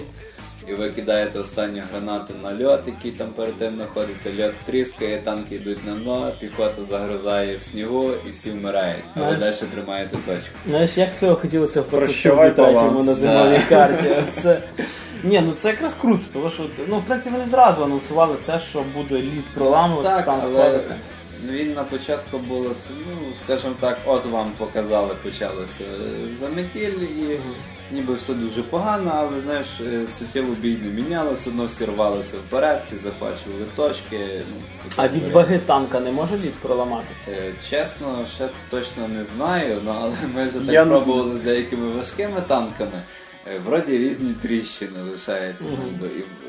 [0.68, 5.54] і ви кидаєте останню гранату на льот, який там перед тим знаходиться, льот тріскає, танки
[5.54, 9.04] йдуть на дно, піхота загрозає в снігу і всі вмирають.
[9.14, 10.50] А ви далі тримаєте точку.
[10.68, 13.06] Знаєш, як цього хотілося в Прощавай Battlefield третьому баланс.
[13.06, 14.16] на зимовій карті.
[14.42, 14.62] Це...
[15.24, 18.84] Ні, ну це якраз круто, тому що ну, в принципі вони зразу анонсували це, що
[18.94, 20.94] буде лід проламуватися, Так, там але входити.
[21.48, 22.70] він на початку було,
[23.06, 25.84] ну, скажімо так, от вам показали, почалося
[26.40, 27.38] заметіль і
[27.92, 32.36] ніби все дуже погано, але знаєш, е, суттєво бій не міняло, все одно всі рвалися
[32.48, 34.18] вперед, всі захвачували точки.
[34.50, 34.56] Ну,
[34.96, 35.34] А таке від було.
[35.34, 37.20] ваги танка не може лід проламатися?
[37.28, 41.44] Е, Чесно, ще точно не знаю, ну, але ми вже так Я не- пробували з
[41.44, 43.02] деякими важкими танками.
[43.54, 46.08] Е, Вроді різні тріщини лишаються там,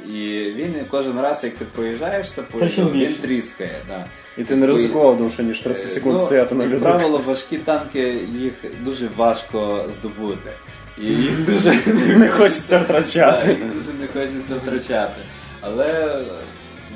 [0.09, 3.21] і, і він кожен раз, як ти проїжджаєшся по Тріщин він більше.
[3.21, 3.75] тріскає.
[3.87, 4.05] Да.
[4.37, 6.81] І ти не ризикував довше, ніж 30 секунд Ну, стояти на Як льоду.
[6.83, 10.51] правило, важкі танки їх дуже важко здобути.
[10.97, 11.73] І їх дуже
[12.17, 13.47] Не хочеться Так, втрачати.
[13.49, 15.21] їх дуже не хочеться втрачати.
[15.61, 16.15] Але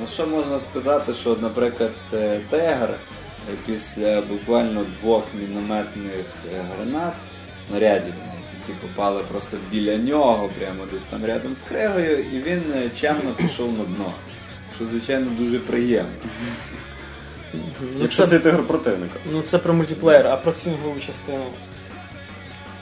[0.02, 7.14] ну що можна сказати, що, наприклад, е, Тегр е, після буквально двох мінометних е, гранат,
[7.70, 8.14] снарядів,
[8.62, 12.62] які попали просто біля нього, прямо десь там рядом з кригою, і він
[13.02, 14.14] чемно пішов на дно.
[14.76, 16.10] Що, звичайно, дуже приємно.
[17.54, 17.60] Ну
[18.02, 19.20] Якщо це, це тигр противника.
[19.32, 21.44] ну це про мультиплеєр, а про синглову частину.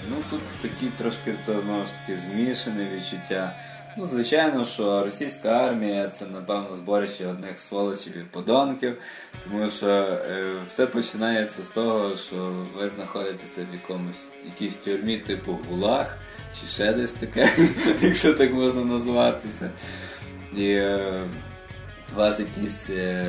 [0.10, 3.56] Ну тут такі трошки знову ж таки змішане відчуття.
[3.98, 8.98] Ну, звичайно, що російська армія це напевно зборище одних сволочів і подонків,
[9.44, 15.60] тому що е, все починається з того, що ви знаходитеся в якомусь якійсь тюрмі типу
[15.70, 16.18] ГУЛАГ,
[16.60, 17.50] чи ще десь таке,
[18.02, 19.72] якщо так можна назватися.
[20.58, 21.14] І е,
[22.16, 23.26] вас якийсь е,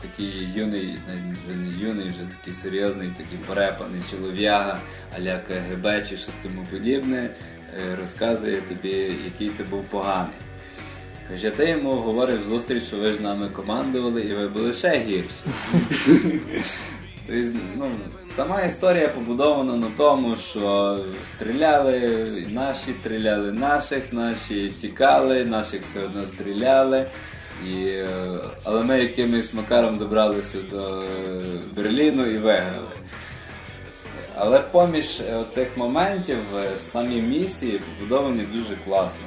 [0.00, 4.78] такий юний, навіть вже не юний, вже такий серйозний, такий порепаний чолов'яга,
[5.18, 10.34] аля КГБ чи щось тому подібне, е, розказує тобі, який ти був поганий.
[11.28, 15.40] Каже, ти йому говориш зустріч, що ви ж нами командували і ви були ще гірші.
[17.28, 17.90] Тобто, ну,
[18.36, 20.98] сама історія побудована на тому, що
[21.34, 27.06] стріляли, наші стріляли наших, наші тікали, наших все одно стріляли.
[27.64, 28.02] І,
[28.64, 31.04] але ми якимось макаром добралися до
[31.76, 32.88] Берліну і виграли.
[34.38, 39.24] Але поміж е, цих моментів е, самі місії побудовані дуже класно.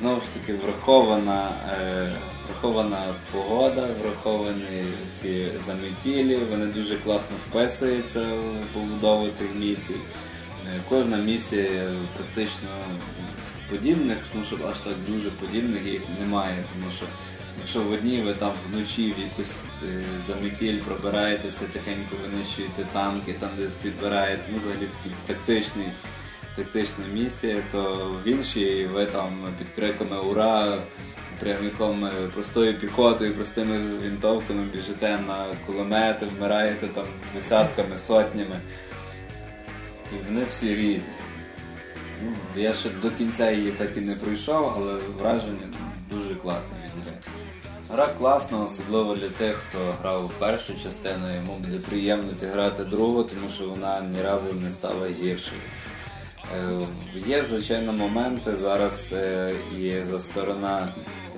[0.00, 1.48] Знову ж таки, врахована,
[1.82, 2.10] е,
[2.46, 2.98] врахована
[3.32, 4.84] погода, враховані
[5.22, 10.00] ці заметілі, вони дуже класно вписуються в побудову цих місій.
[10.88, 12.68] Кожна місія практично
[13.70, 17.06] подібних, тому що аж так дуже подібних їх немає, тому що
[17.60, 23.48] якщо в одній ви там вночі в якусь е, заметіль пробираєтеся, тихенько винищуєте танки, там
[23.58, 24.88] десь підбираєте, ну взагалі
[25.26, 25.86] тактичний,
[26.56, 30.78] тактична місія, то в іншій ви там під криками Ура!
[31.40, 38.56] Прямиком е, простою піхотою, простими вінтовками біжите на кулемети, вмираєте там десятками, сотнями.
[40.12, 41.14] І вони всі різні.
[42.24, 45.76] Ну, я ще до кінця її так і не пройшов, але враження
[46.10, 47.39] дуже класне від.
[47.92, 53.50] Гра класна, особливо для тих, хто грав першу частину, йому буде приємно зіграти другу, тому
[53.54, 55.60] що вона ні разу не стала гіршою.
[56.56, 59.14] Е, Є, звичайно, моменти зараз
[59.78, 60.88] і за сторона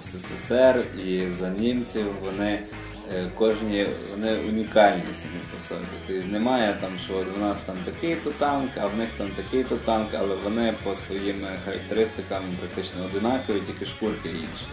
[0.03, 5.87] СССР, і за німців, вони е, кожні вони унікальні самі по собі.
[6.07, 10.09] Тобто немає там, що у нас там такий-то танк, а в них там такий-то танк,
[10.19, 14.67] але вони по своїм характеристикам практично одинакові, тільки шкурки інші.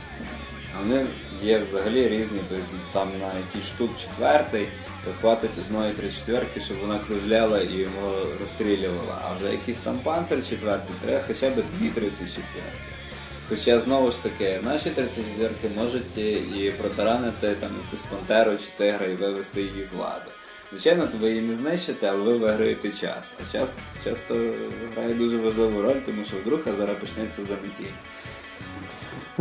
[0.80, 1.06] Вони
[1.44, 2.64] є взагалі різні, тобто
[2.94, 4.68] там на якийсь штук четвертий,
[5.06, 9.16] то хватить одної три четверки, щоб вона кружляла і його розстрілювала.
[9.24, 12.42] А вже якийсь там панцир четвертий, треба хоча б дві 34.
[13.50, 19.16] Хоча знову ж таки, наші 34 можуть і- протаранити там якусь пантеру чи тигра і
[19.16, 20.32] вивести її з ладу.
[20.72, 23.26] Звичайно, то ви її не знищите, але ви виграєте час.
[23.40, 23.70] А час
[24.04, 24.36] часто
[24.94, 27.94] грає дуже важливу роль, тому що вдруг зараз почнеться заметіль.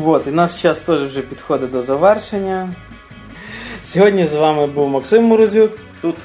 [0.07, 2.75] От, і наш час теж вже підходить до завершення.
[3.83, 5.71] Сьогодні з вами був Максим Морозюк,
[6.01, 6.17] Тут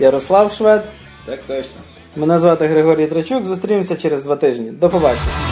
[0.00, 0.84] Ярослав Швед.
[1.24, 1.80] Так точно.
[2.16, 3.44] Мене звати Григорій Трачук.
[3.44, 4.70] Зустрінемося через два тижні.
[4.70, 5.51] До побачення.